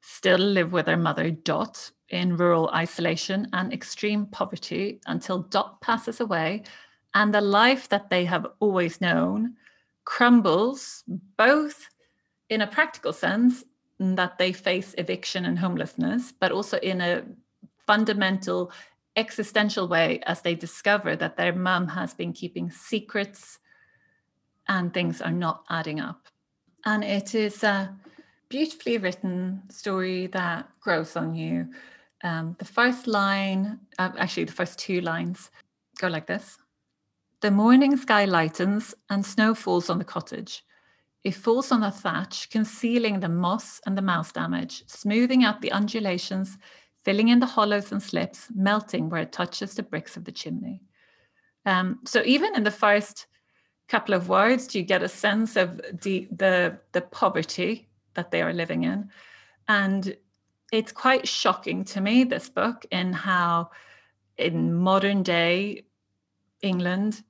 still 0.02 0.40
live 0.40 0.72
with 0.72 0.86
their 0.86 0.98
mother, 0.98 1.32
Dot, 1.32 1.92
in 2.10 2.38
rural 2.38 2.70
isolation 2.74 3.48
and 3.54 3.74
extreme 3.74 4.26
poverty 4.28 5.02
until 5.08 5.40
Dot 5.40 5.82
passes 5.82 6.20
away 6.20 6.64
and 7.14 7.34
the 7.34 7.42
life 7.42 7.90
that 7.90 8.10
they 8.10 8.26
have 8.26 8.48
always 8.60 9.02
known 9.02 9.56
crumbles 10.06 11.04
both 11.38 11.88
in 12.50 12.62
a 12.62 12.68
practical 12.68 13.14
sense 13.14 13.64
that 14.00 14.38
they 14.38 14.52
face 14.52 14.94
eviction 14.98 15.46
and 15.46 15.58
homelessness, 15.58 16.34
but 16.40 16.52
also 16.52 16.78
in 16.80 17.02
a 17.02 17.24
fundamental 17.86 18.72
existential 19.16 19.88
way 19.88 20.20
as 20.26 20.42
they 20.42 20.56
discover 20.56 21.16
that 21.16 21.38
their 21.38 21.54
mum 21.54 21.88
has 21.88 22.14
been 22.14 22.34
keeping 22.34 22.70
secrets 22.72 23.60
and 24.68 24.94
things 24.94 25.22
are 25.22 25.32
not 25.32 25.64
adding 25.70 26.00
up. 26.00 26.28
And 26.86 27.04
it 27.04 27.36
is 27.36 27.64
a 27.64 27.96
beautifully 28.54 29.00
written 29.00 29.64
story 29.70 30.28
that 30.28 30.70
grows 30.80 31.16
on 31.16 31.34
you. 31.34 31.68
Um, 32.24 32.56
the 32.60 32.66
first 32.66 33.08
line, 33.08 33.80
uh, 33.98 34.12
actually, 34.20 34.44
the 34.44 34.52
first 34.52 34.78
two 34.78 35.02
lines 35.02 35.50
go 36.00 36.08
like 36.08 36.28
this 36.28 36.60
The 37.42 37.50
morning 37.50 37.98
sky 37.98 38.26
lightens 38.26 38.94
and 39.10 39.26
snow 39.26 39.56
falls 39.56 39.90
on 39.90 39.98
the 39.98 40.06
cottage. 40.06 40.64
It 41.24 41.34
falls 41.34 41.72
on 41.72 41.82
the 41.82 41.90
thatch, 41.90 42.52
concealing 42.52 43.22
the 43.22 43.28
moss 43.28 43.82
and 43.88 43.98
the 43.98 44.04
mouse 44.04 44.32
damage, 44.32 44.84
smoothing 44.86 45.44
out 45.44 45.62
the 45.62 45.72
undulations 45.72 46.60
filling 47.04 47.30
in 47.30 47.40
the 47.40 47.48
hollows 47.48 47.92
and 47.92 48.04
slips, 48.04 48.50
melting 48.54 49.10
where 49.10 49.24
it 49.24 49.32
touches 49.32 49.74
the 49.74 49.84
bricks 49.84 50.16
of 50.16 50.26
the 50.26 50.32
chimney. 50.32 50.80
Um, 51.66 52.02
so 52.06 52.22
even 52.24 52.56
in 52.56 52.64
the 52.64 52.72
first 52.86 53.26
couple 53.88 54.14
of 54.14 54.30
words, 54.30 54.68
do 54.68 54.78
you 54.78 54.86
get 54.86 55.02
a 55.02 55.10
sense 55.10 55.56
of 55.56 55.82
the, 56.04 56.28
the, 56.32 56.78
the 56.92 57.02
poverty 57.02 57.90
that 58.16 58.32
they 58.32 58.42
are 58.42 58.54
living 58.54 58.84
in. 58.84 59.10
And 59.68 60.16
it's 60.72 60.92
quite 60.92 61.28
shocking 61.28 61.84
to 61.86 62.02
me, 62.02 62.24
this 62.24 62.50
book, 62.50 62.86
in 62.92 63.14
how 63.14 63.72
in 64.38 64.74
modern 64.74 65.24
day 65.24 65.86
England, 66.62 67.24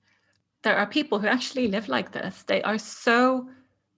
there 0.64 0.78
are 0.78 0.88
people 0.88 1.20
who 1.20 1.28
actually 1.28 1.68
live 1.68 1.90
like 1.90 2.12
this. 2.12 2.44
They 2.44 2.62
are 2.64 2.78
so 2.78 3.50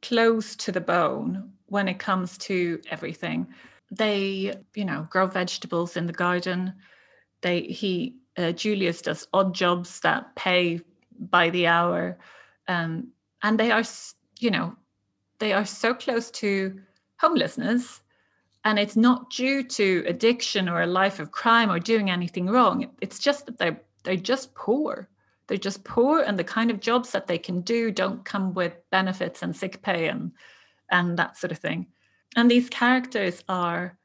close 0.02 0.56
to 0.58 0.72
the 0.72 0.82
bone 0.82 1.52
when 1.68 1.88
it 1.88 2.00
comes 2.00 2.38
to 2.38 2.80
everything 2.90 3.48
they 3.92 4.54
you 4.74 4.86
know 4.86 5.08
grow 5.10 5.28
vegetables 5.28 5.98
in 5.98 6.06
the 6.06 6.14
garden 6.14 6.74
they 7.42 7.62
he 7.62 8.16
uh, 8.38 8.52
julius 8.52 9.02
does 9.02 9.28
odd 9.34 9.54
jobs 9.54 10.00
that 10.02 10.36
pay 10.36 10.80
by 11.20 11.50
the 11.52 11.68
hour 11.68 12.18
um, 12.68 13.08
and 13.44 13.60
they 13.60 13.72
are 13.72 13.84
you 14.40 14.52
know 14.52 14.76
they 15.40 15.54
are 15.54 15.66
so 15.66 15.94
close 15.94 16.32
to 16.32 16.80
homelessness 17.20 18.02
and 18.64 18.80
it's 18.80 18.96
not 18.96 19.30
due 19.30 19.64
to 19.64 20.04
addiction 20.08 20.68
or 20.68 20.82
a 20.82 20.88
life 20.88 21.20
of 21.20 21.32
crime 21.32 21.72
or 21.72 21.80
doing 21.80 22.10
anything 22.10 22.48
wrong 22.48 22.90
it's 23.02 23.20
just 23.20 23.46
that 23.46 23.58
they're 23.58 23.80
they're 24.04 24.16
just 24.16 24.54
poor 24.56 25.08
they're 25.48 25.58
just 25.58 25.84
poor 25.84 26.22
and 26.22 26.38
the 26.38 26.44
kind 26.44 26.72
of 26.72 26.80
jobs 26.80 27.12
that 27.12 27.28
they 27.28 27.38
can 27.38 27.62
do 27.62 27.92
don't 27.92 28.26
come 28.26 28.54
with 28.54 28.74
benefits 28.92 29.42
and 29.44 29.56
sick 29.56 29.82
pay 29.82 30.08
and 30.08 30.32
and 30.92 31.18
that 31.18 31.38
sort 31.38 31.52
of 31.52 31.58
thing 31.58 31.88
and 32.36 32.52
these 32.52 32.70
characters 32.70 33.44
are 33.48 33.98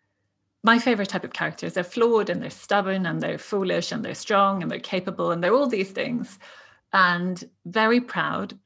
my 0.63 0.79
favorite 0.79 1.09
type 1.09 1.25
of 1.25 1.33
characters. 1.33 1.75
They're 1.75 1.85
flawed 1.85 2.29
and 2.29 2.43
they're 2.43 2.51
stubborn 2.51 3.07
and 3.07 3.21
they're 3.21 3.39
foolish 3.39 3.93
and 3.93 4.05
they're 4.05 4.15
strong 4.15 4.63
and 4.63 4.71
they're 4.71 4.79
capable 4.79 5.31
and 5.31 5.43
they're 5.43 5.55
all 5.55 5.67
these 5.67 5.91
things 5.91 6.39
and 6.93 7.43
very 7.65 8.01
proud. 8.01 8.59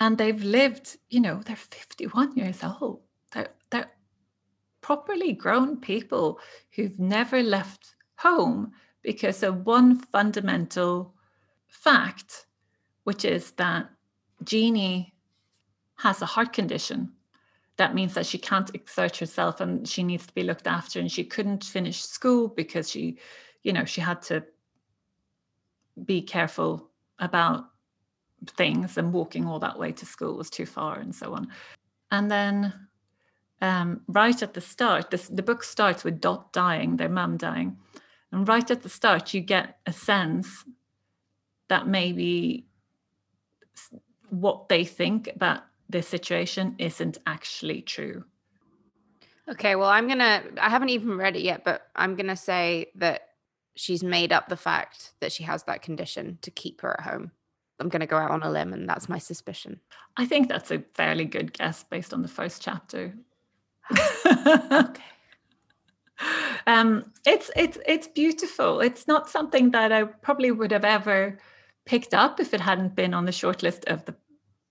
And 0.00 0.16
they've 0.16 0.42
lived, 0.42 0.96
you 1.10 1.20
know, 1.20 1.42
they're 1.44 1.56
51 1.56 2.36
years 2.36 2.62
old. 2.62 3.00
They're, 3.32 3.48
they're 3.70 3.90
properly 4.80 5.32
grown 5.32 5.80
people 5.80 6.38
who've 6.74 6.98
never 6.98 7.42
left 7.42 7.94
home 8.16 8.72
because 9.02 9.42
of 9.42 9.66
one 9.66 9.98
fundamental 9.98 11.14
fact, 11.66 12.46
which 13.04 13.24
is 13.24 13.52
that 13.52 13.90
Jeannie 14.44 15.14
has 15.96 16.22
a 16.22 16.26
heart 16.26 16.52
condition 16.52 17.12
that 17.78 17.94
means 17.94 18.14
that 18.14 18.26
she 18.26 18.38
can't 18.38 18.74
exert 18.74 19.16
herself 19.16 19.60
and 19.60 19.88
she 19.88 20.02
needs 20.02 20.26
to 20.26 20.34
be 20.34 20.42
looked 20.42 20.66
after 20.66 21.00
and 21.00 21.10
she 21.10 21.24
couldn't 21.24 21.64
finish 21.64 22.02
school 22.02 22.48
because 22.48 22.90
she 22.90 23.18
you 23.62 23.72
know 23.72 23.84
she 23.84 24.00
had 24.00 24.20
to 24.20 24.44
be 26.04 26.20
careful 26.20 26.90
about 27.18 27.70
things 28.46 28.96
and 28.96 29.12
walking 29.12 29.46
all 29.46 29.58
that 29.58 29.78
way 29.78 29.92
to 29.92 30.06
school 30.06 30.36
was 30.36 30.50
too 30.50 30.66
far 30.66 30.98
and 30.98 31.14
so 31.14 31.34
on 31.34 31.48
and 32.10 32.30
then 32.30 32.72
um, 33.60 34.02
right 34.06 34.40
at 34.42 34.54
the 34.54 34.60
start 34.60 35.10
this, 35.10 35.28
the 35.28 35.42
book 35.42 35.64
starts 35.64 36.04
with 36.04 36.20
dot 36.20 36.52
dying 36.52 36.96
their 36.96 37.08
mum 37.08 37.36
dying 37.36 37.76
and 38.32 38.46
right 38.46 38.70
at 38.70 38.82
the 38.82 38.88
start 38.88 39.34
you 39.34 39.40
get 39.40 39.78
a 39.86 39.92
sense 39.92 40.64
that 41.68 41.86
maybe 41.86 42.66
what 44.30 44.68
they 44.68 44.84
think 44.84 45.28
about 45.34 45.62
this 45.88 46.06
situation 46.06 46.74
isn't 46.78 47.18
actually 47.26 47.82
true. 47.82 48.24
Okay, 49.48 49.76
well, 49.76 49.88
I'm 49.88 50.08
to, 50.08 50.42
I 50.60 50.68
haven't 50.68 50.90
even 50.90 51.16
read 51.16 51.36
it 51.36 51.42
yet, 51.42 51.64
but 51.64 51.82
I'm 51.96 52.16
to 52.16 52.36
say 52.36 52.90
that 52.96 53.22
she's 53.74 54.02
made 54.02 54.32
up 54.32 54.48
the 54.48 54.56
fact 54.56 55.12
that 55.20 55.32
she 55.32 55.44
has 55.44 55.62
that 55.64 55.80
condition 55.80 56.38
to 56.42 56.50
keep 56.50 56.82
her 56.82 57.00
at 57.00 57.06
home. 57.06 57.30
I'm 57.80 57.88
going 57.88 58.00
to 58.00 58.06
go 58.06 58.16
out 58.16 58.30
on 58.30 58.42
a 58.42 58.50
limb, 58.50 58.72
and 58.72 58.88
that's 58.88 59.08
my 59.08 59.18
suspicion. 59.18 59.80
I 60.16 60.26
think 60.26 60.48
that's 60.48 60.70
a 60.70 60.82
fairly 60.94 61.24
good 61.24 61.52
guess 61.52 61.84
based 61.84 62.12
on 62.12 62.22
the 62.22 62.28
first 62.28 62.62
chapter. 62.62 63.14
okay. 64.72 65.02
Um, 66.66 67.12
it's 67.24 67.50
it's 67.56 67.78
it's 67.86 68.08
beautiful. 68.08 68.80
It's 68.80 69.06
not 69.06 69.30
something 69.30 69.70
that 69.70 69.92
I 69.92 70.02
probably 70.02 70.50
would 70.50 70.72
have 70.72 70.84
ever 70.84 71.38
picked 71.86 72.12
up 72.12 72.40
if 72.40 72.52
it 72.52 72.60
hadn't 72.60 72.94
been 72.94 73.14
on 73.14 73.24
the 73.24 73.32
shortlist 73.32 73.86
of 73.86 74.04
the 74.04 74.14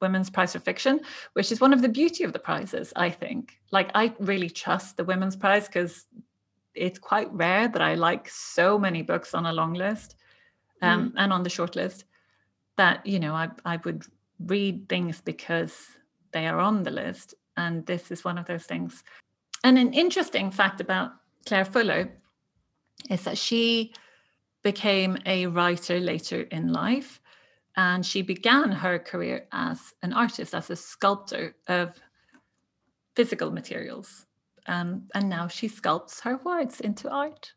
Women's 0.01 0.29
Prize 0.29 0.53
for 0.53 0.59
Fiction, 0.59 0.99
which 1.33 1.51
is 1.51 1.59
one 1.59 1.73
of 1.73 1.81
the 1.81 1.89
beauty 1.89 2.23
of 2.23 2.33
the 2.33 2.39
prizes, 2.39 2.93
I 2.95 3.09
think. 3.09 3.57
Like 3.71 3.89
I 3.95 4.13
really 4.19 4.49
trust 4.49 4.97
the 4.97 5.03
Women's 5.03 5.35
Prize 5.35 5.67
because 5.67 6.05
it's 6.75 6.99
quite 6.99 7.33
rare 7.33 7.67
that 7.67 7.81
I 7.81 7.95
like 7.95 8.29
so 8.29 8.77
many 8.77 9.01
books 9.01 9.33
on 9.33 9.45
a 9.45 9.53
long 9.53 9.73
list 9.73 10.15
um, 10.81 11.09
mm. 11.09 11.13
and 11.17 11.33
on 11.33 11.43
the 11.43 11.49
short 11.49 11.75
list 11.75 12.05
that, 12.77 13.05
you 13.05 13.19
know, 13.19 13.33
I, 13.33 13.49
I 13.65 13.77
would 13.77 14.05
read 14.45 14.87
things 14.87 15.21
because 15.21 15.75
they 16.31 16.47
are 16.47 16.59
on 16.59 16.83
the 16.83 16.91
list. 16.91 17.33
And 17.57 17.85
this 17.85 18.11
is 18.11 18.23
one 18.23 18.37
of 18.37 18.45
those 18.45 18.65
things. 18.65 19.03
And 19.63 19.77
an 19.77 19.93
interesting 19.93 20.51
fact 20.51 20.79
about 20.79 21.11
Claire 21.45 21.65
Fuller 21.65 22.11
is 23.09 23.23
that 23.23 23.37
she 23.37 23.93
became 24.63 25.17
a 25.25 25.47
writer 25.47 25.99
later 25.99 26.41
in 26.43 26.71
life. 26.71 27.19
And 27.75 28.05
she 28.05 28.21
began 28.21 28.71
her 28.71 28.97
career 28.97 29.47
as 29.51 29.93
an 30.01 30.13
artist, 30.13 30.55
as 30.55 30.69
a 30.69 30.75
sculptor 30.75 31.55
of 31.67 31.93
physical 33.15 33.51
materials. 33.51 34.25
Um, 34.67 35.03
and 35.15 35.29
now 35.29 35.47
she 35.47 35.69
sculpts 35.69 36.19
her 36.21 36.37
words 36.37 36.81
into 36.81 37.09
art, 37.09 37.53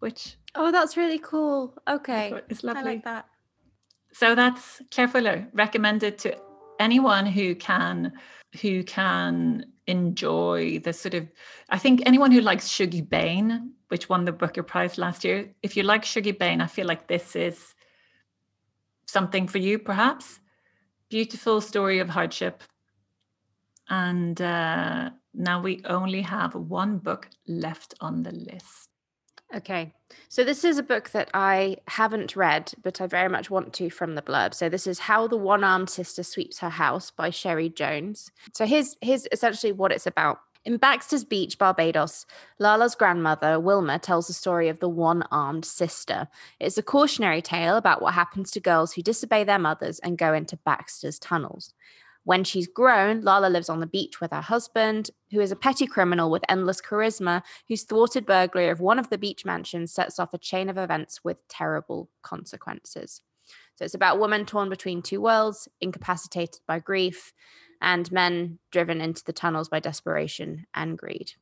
which. 0.00 0.36
Oh, 0.54 0.70
that's 0.70 0.96
really 0.96 1.18
cool. 1.18 1.76
Okay. 1.88 2.32
It's 2.48 2.62
lovely. 2.62 2.82
I 2.82 2.84
like 2.84 3.04
that. 3.04 3.26
So 4.18 4.34
that's 4.34 4.80
Claire 4.90 5.08
Fuller, 5.08 5.46
recommended 5.52 6.16
to 6.20 6.38
anyone 6.80 7.26
who 7.26 7.54
can 7.54 8.14
who 8.62 8.82
can 8.82 9.66
enjoy 9.86 10.78
the 10.78 10.94
sort 10.94 11.12
of 11.12 11.28
I 11.68 11.76
think 11.76 12.00
anyone 12.06 12.32
who 12.32 12.40
likes 12.40 12.66
Shuggie 12.66 13.06
Bain, 13.06 13.72
which 13.88 14.08
won 14.08 14.24
the 14.24 14.32
Booker 14.32 14.62
Prize 14.62 14.96
last 14.96 15.22
year, 15.22 15.52
if 15.62 15.76
you 15.76 15.82
like 15.82 16.04
Shuggie 16.04 16.38
Bain, 16.38 16.62
I 16.62 16.66
feel 16.66 16.86
like 16.86 17.08
this 17.08 17.36
is 17.36 17.74
something 19.06 19.48
for 19.48 19.58
you, 19.58 19.78
perhaps. 19.78 20.40
Beautiful 21.10 21.60
story 21.60 21.98
of 21.98 22.08
hardship. 22.08 22.62
And 23.90 24.40
uh, 24.40 25.10
now 25.34 25.60
we 25.60 25.82
only 25.84 26.22
have 26.22 26.54
one 26.54 26.96
book 27.00 27.28
left 27.46 27.92
on 28.00 28.22
the 28.22 28.32
list. 28.32 28.85
Okay. 29.54 29.92
So 30.28 30.44
this 30.44 30.64
is 30.64 30.76
a 30.76 30.82
book 30.82 31.10
that 31.10 31.30
I 31.32 31.76
haven't 31.88 32.34
read, 32.34 32.72
but 32.82 33.00
I 33.00 33.06
very 33.06 33.28
much 33.28 33.48
want 33.48 33.72
to 33.74 33.90
from 33.90 34.14
the 34.14 34.22
blurb. 34.22 34.54
So 34.54 34.68
this 34.68 34.86
is 34.86 34.98
How 35.00 35.28
the 35.28 35.36
One-Armed 35.36 35.88
Sister 35.88 36.22
Sweeps 36.22 36.58
Her 36.58 36.68
House 36.68 37.10
by 37.10 37.30
Cherie 37.30 37.68
Jones. 37.68 38.30
So 38.52 38.66
here's 38.66 38.96
here's 39.00 39.26
essentially 39.30 39.72
what 39.72 39.92
it's 39.92 40.06
about. 40.06 40.40
In 40.64 40.78
Baxter's 40.78 41.24
Beach, 41.24 41.58
Barbados, 41.58 42.26
Lala's 42.58 42.96
grandmother, 42.96 43.60
Wilma, 43.60 44.00
tells 44.00 44.26
the 44.26 44.32
story 44.32 44.68
of 44.68 44.80
the 44.80 44.88
one 44.88 45.22
armed 45.30 45.64
sister. 45.64 46.26
It's 46.58 46.76
a 46.76 46.82
cautionary 46.82 47.40
tale 47.40 47.76
about 47.76 48.02
what 48.02 48.14
happens 48.14 48.50
to 48.50 48.60
girls 48.60 48.92
who 48.92 49.02
disobey 49.02 49.44
their 49.44 49.60
mothers 49.60 50.00
and 50.00 50.18
go 50.18 50.34
into 50.34 50.56
Baxter's 50.56 51.20
tunnels. 51.20 51.72
When 52.26 52.42
she's 52.42 52.66
grown, 52.66 53.20
Lala 53.20 53.46
lives 53.46 53.68
on 53.68 53.78
the 53.78 53.86
beach 53.86 54.20
with 54.20 54.32
her 54.32 54.40
husband, 54.40 55.10
who 55.30 55.40
is 55.40 55.52
a 55.52 55.56
petty 55.56 55.86
criminal 55.86 56.28
with 56.28 56.42
endless 56.48 56.80
charisma, 56.80 57.44
whose 57.68 57.84
thwarted 57.84 58.26
burglary 58.26 58.68
of 58.68 58.80
one 58.80 58.98
of 58.98 59.10
the 59.10 59.16
beach 59.16 59.44
mansions 59.44 59.92
sets 59.92 60.18
off 60.18 60.34
a 60.34 60.38
chain 60.38 60.68
of 60.68 60.76
events 60.76 61.22
with 61.22 61.46
terrible 61.46 62.10
consequences. 62.22 63.20
So 63.76 63.84
it's 63.84 63.94
about 63.94 64.18
women 64.18 64.44
torn 64.44 64.68
between 64.68 65.02
two 65.02 65.20
worlds, 65.20 65.68
incapacitated 65.80 66.62
by 66.66 66.80
grief, 66.80 67.32
and 67.80 68.10
men 68.10 68.58
driven 68.72 69.00
into 69.00 69.22
the 69.24 69.32
tunnels 69.32 69.68
by 69.68 69.78
desperation 69.78 70.66
and 70.74 70.98
greed. 70.98 71.34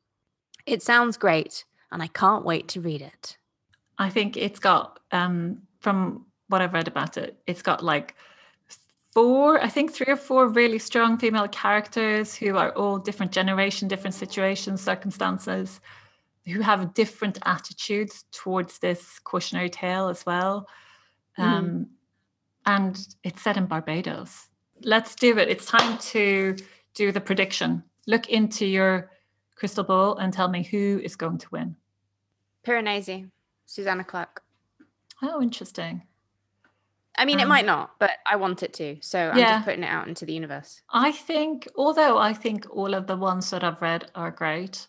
It 0.66 0.83
sounds 0.83 1.16
great, 1.16 1.64
and 1.90 2.03
I 2.03 2.09
can't 2.09 2.44
wait 2.44 2.68
to 2.68 2.83
read 2.83 3.01
it. 3.01 3.38
I 3.97 4.11
think 4.11 4.37
it's 4.37 4.59
got, 4.59 5.01
um, 5.12 5.62
from 5.81 6.27
what 6.49 6.61
I've 6.61 6.75
read 6.75 6.88
about 6.88 7.16
it, 7.16 7.38
it's 7.47 7.62
got 7.62 7.83
like 7.83 8.16
four, 9.14 9.62
I 9.62 9.68
think 9.68 9.92
three 9.92 10.12
or 10.12 10.16
four 10.16 10.48
really 10.48 10.79
strong 10.79 11.16
female 11.18 11.48
characters 11.48 12.35
who 12.35 12.57
are 12.57 12.72
all 12.72 12.98
different 12.98 13.33
generation, 13.33 13.88
different 13.88 14.14
situations, 14.14 14.83
circumstances, 14.83 15.81
who 16.46 16.61
have 16.61 16.92
different 16.94 17.38
attitudes 17.46 18.24
towards 18.33 18.81
this 18.81 19.18
cautionary 19.20 19.70
tale 19.70 20.09
as 20.09 20.27
well. 20.27 20.68
Mm-hmm. 21.38 21.50
Um, 21.50 21.87
and 22.66 22.98
it's 23.22 23.42
set 23.42 23.57
in 23.57 23.66
Barbados. 23.66 24.48
Let's 24.83 25.14
do 25.14 25.38
it. 25.38 25.48
It's 25.48 25.66
time 25.66 25.98
to 25.98 26.57
do 26.94 27.12
the 27.12 27.20
prediction. 27.20 27.85
Look 28.07 28.29
into 28.29 28.66
your 28.66 29.11
crystal 29.55 29.85
ball 29.85 30.16
and 30.18 30.33
tell 30.33 30.48
me 30.48 30.64
who 30.64 31.00
is 31.03 31.16
going 31.16 31.38
to 31.38 31.48
win. 31.53 31.77
Piranesi, 32.66 33.31
Susanna 33.66 34.05
Clarke. 34.05 34.42
Oh, 35.22 35.40
interesting. 35.40 36.03
I 37.16 37.24
mean, 37.24 37.40
um, 37.40 37.46
it 37.46 37.48
might 37.48 37.66
not, 37.66 37.98
but 37.98 38.11
I 38.31 38.37
want 38.37 38.62
it 38.62 38.72
to. 38.74 38.96
So 39.00 39.31
I'm 39.31 39.38
yeah. 39.38 39.57
just 39.57 39.66
putting 39.66 39.85
it 39.85 39.88
out 39.88 40.09
into 40.09 40.24
the 40.24 40.33
universe. 40.33 40.83
I 40.90 41.12
think, 41.12 41.68
although 41.77 42.18
I 42.18 42.33
think 42.33 42.66
all 42.70 42.94
of 42.94 43.07
the 43.07 43.16
ones 43.16 43.50
that 43.50 43.62
I've 43.62 43.81
read 43.81 44.11
are 44.14 44.31
great, 44.31 44.88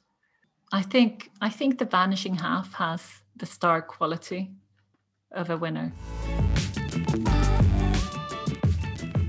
I 0.72 0.82
think 0.82 1.30
I 1.42 1.50
think 1.50 1.78
the 1.78 1.86
Vanishing 1.86 2.36
Half 2.36 2.74
has 2.74 3.02
the 3.36 3.46
star 3.46 3.82
quality 3.82 4.52
of 5.32 5.50
a 5.50 5.58
winner. 5.58 5.94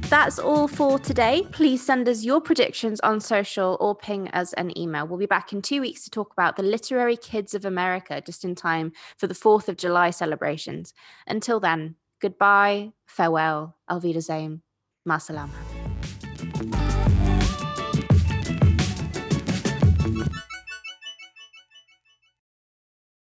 That's 0.08 0.38
all 0.38 0.68
for 0.68 1.00
today. 1.00 1.44
Please 1.50 1.84
send 1.84 2.08
us 2.08 2.22
your 2.22 2.40
predictions 2.40 3.00
on 3.00 3.18
social 3.18 3.76
or 3.80 3.96
ping 3.96 4.28
us 4.28 4.52
an 4.52 4.76
email. 4.78 5.04
We'll 5.04 5.18
be 5.18 5.26
back 5.26 5.52
in 5.52 5.60
two 5.60 5.80
weeks 5.80 6.04
to 6.04 6.10
talk 6.10 6.32
about 6.32 6.54
the 6.54 6.62
Literary 6.62 7.16
Kids 7.16 7.54
of 7.54 7.64
America, 7.64 8.22
just 8.24 8.44
in 8.44 8.54
time 8.54 8.92
for 9.16 9.26
the 9.26 9.34
4th 9.34 9.68
of 9.68 9.76
July 9.76 10.10
celebrations. 10.10 10.94
Until 11.26 11.58
then, 11.58 11.96
goodbye, 12.20 12.92
farewell, 13.06 13.74
Alvida 13.88 14.20
Zain, 14.20 14.62
Masalama. 15.06 15.75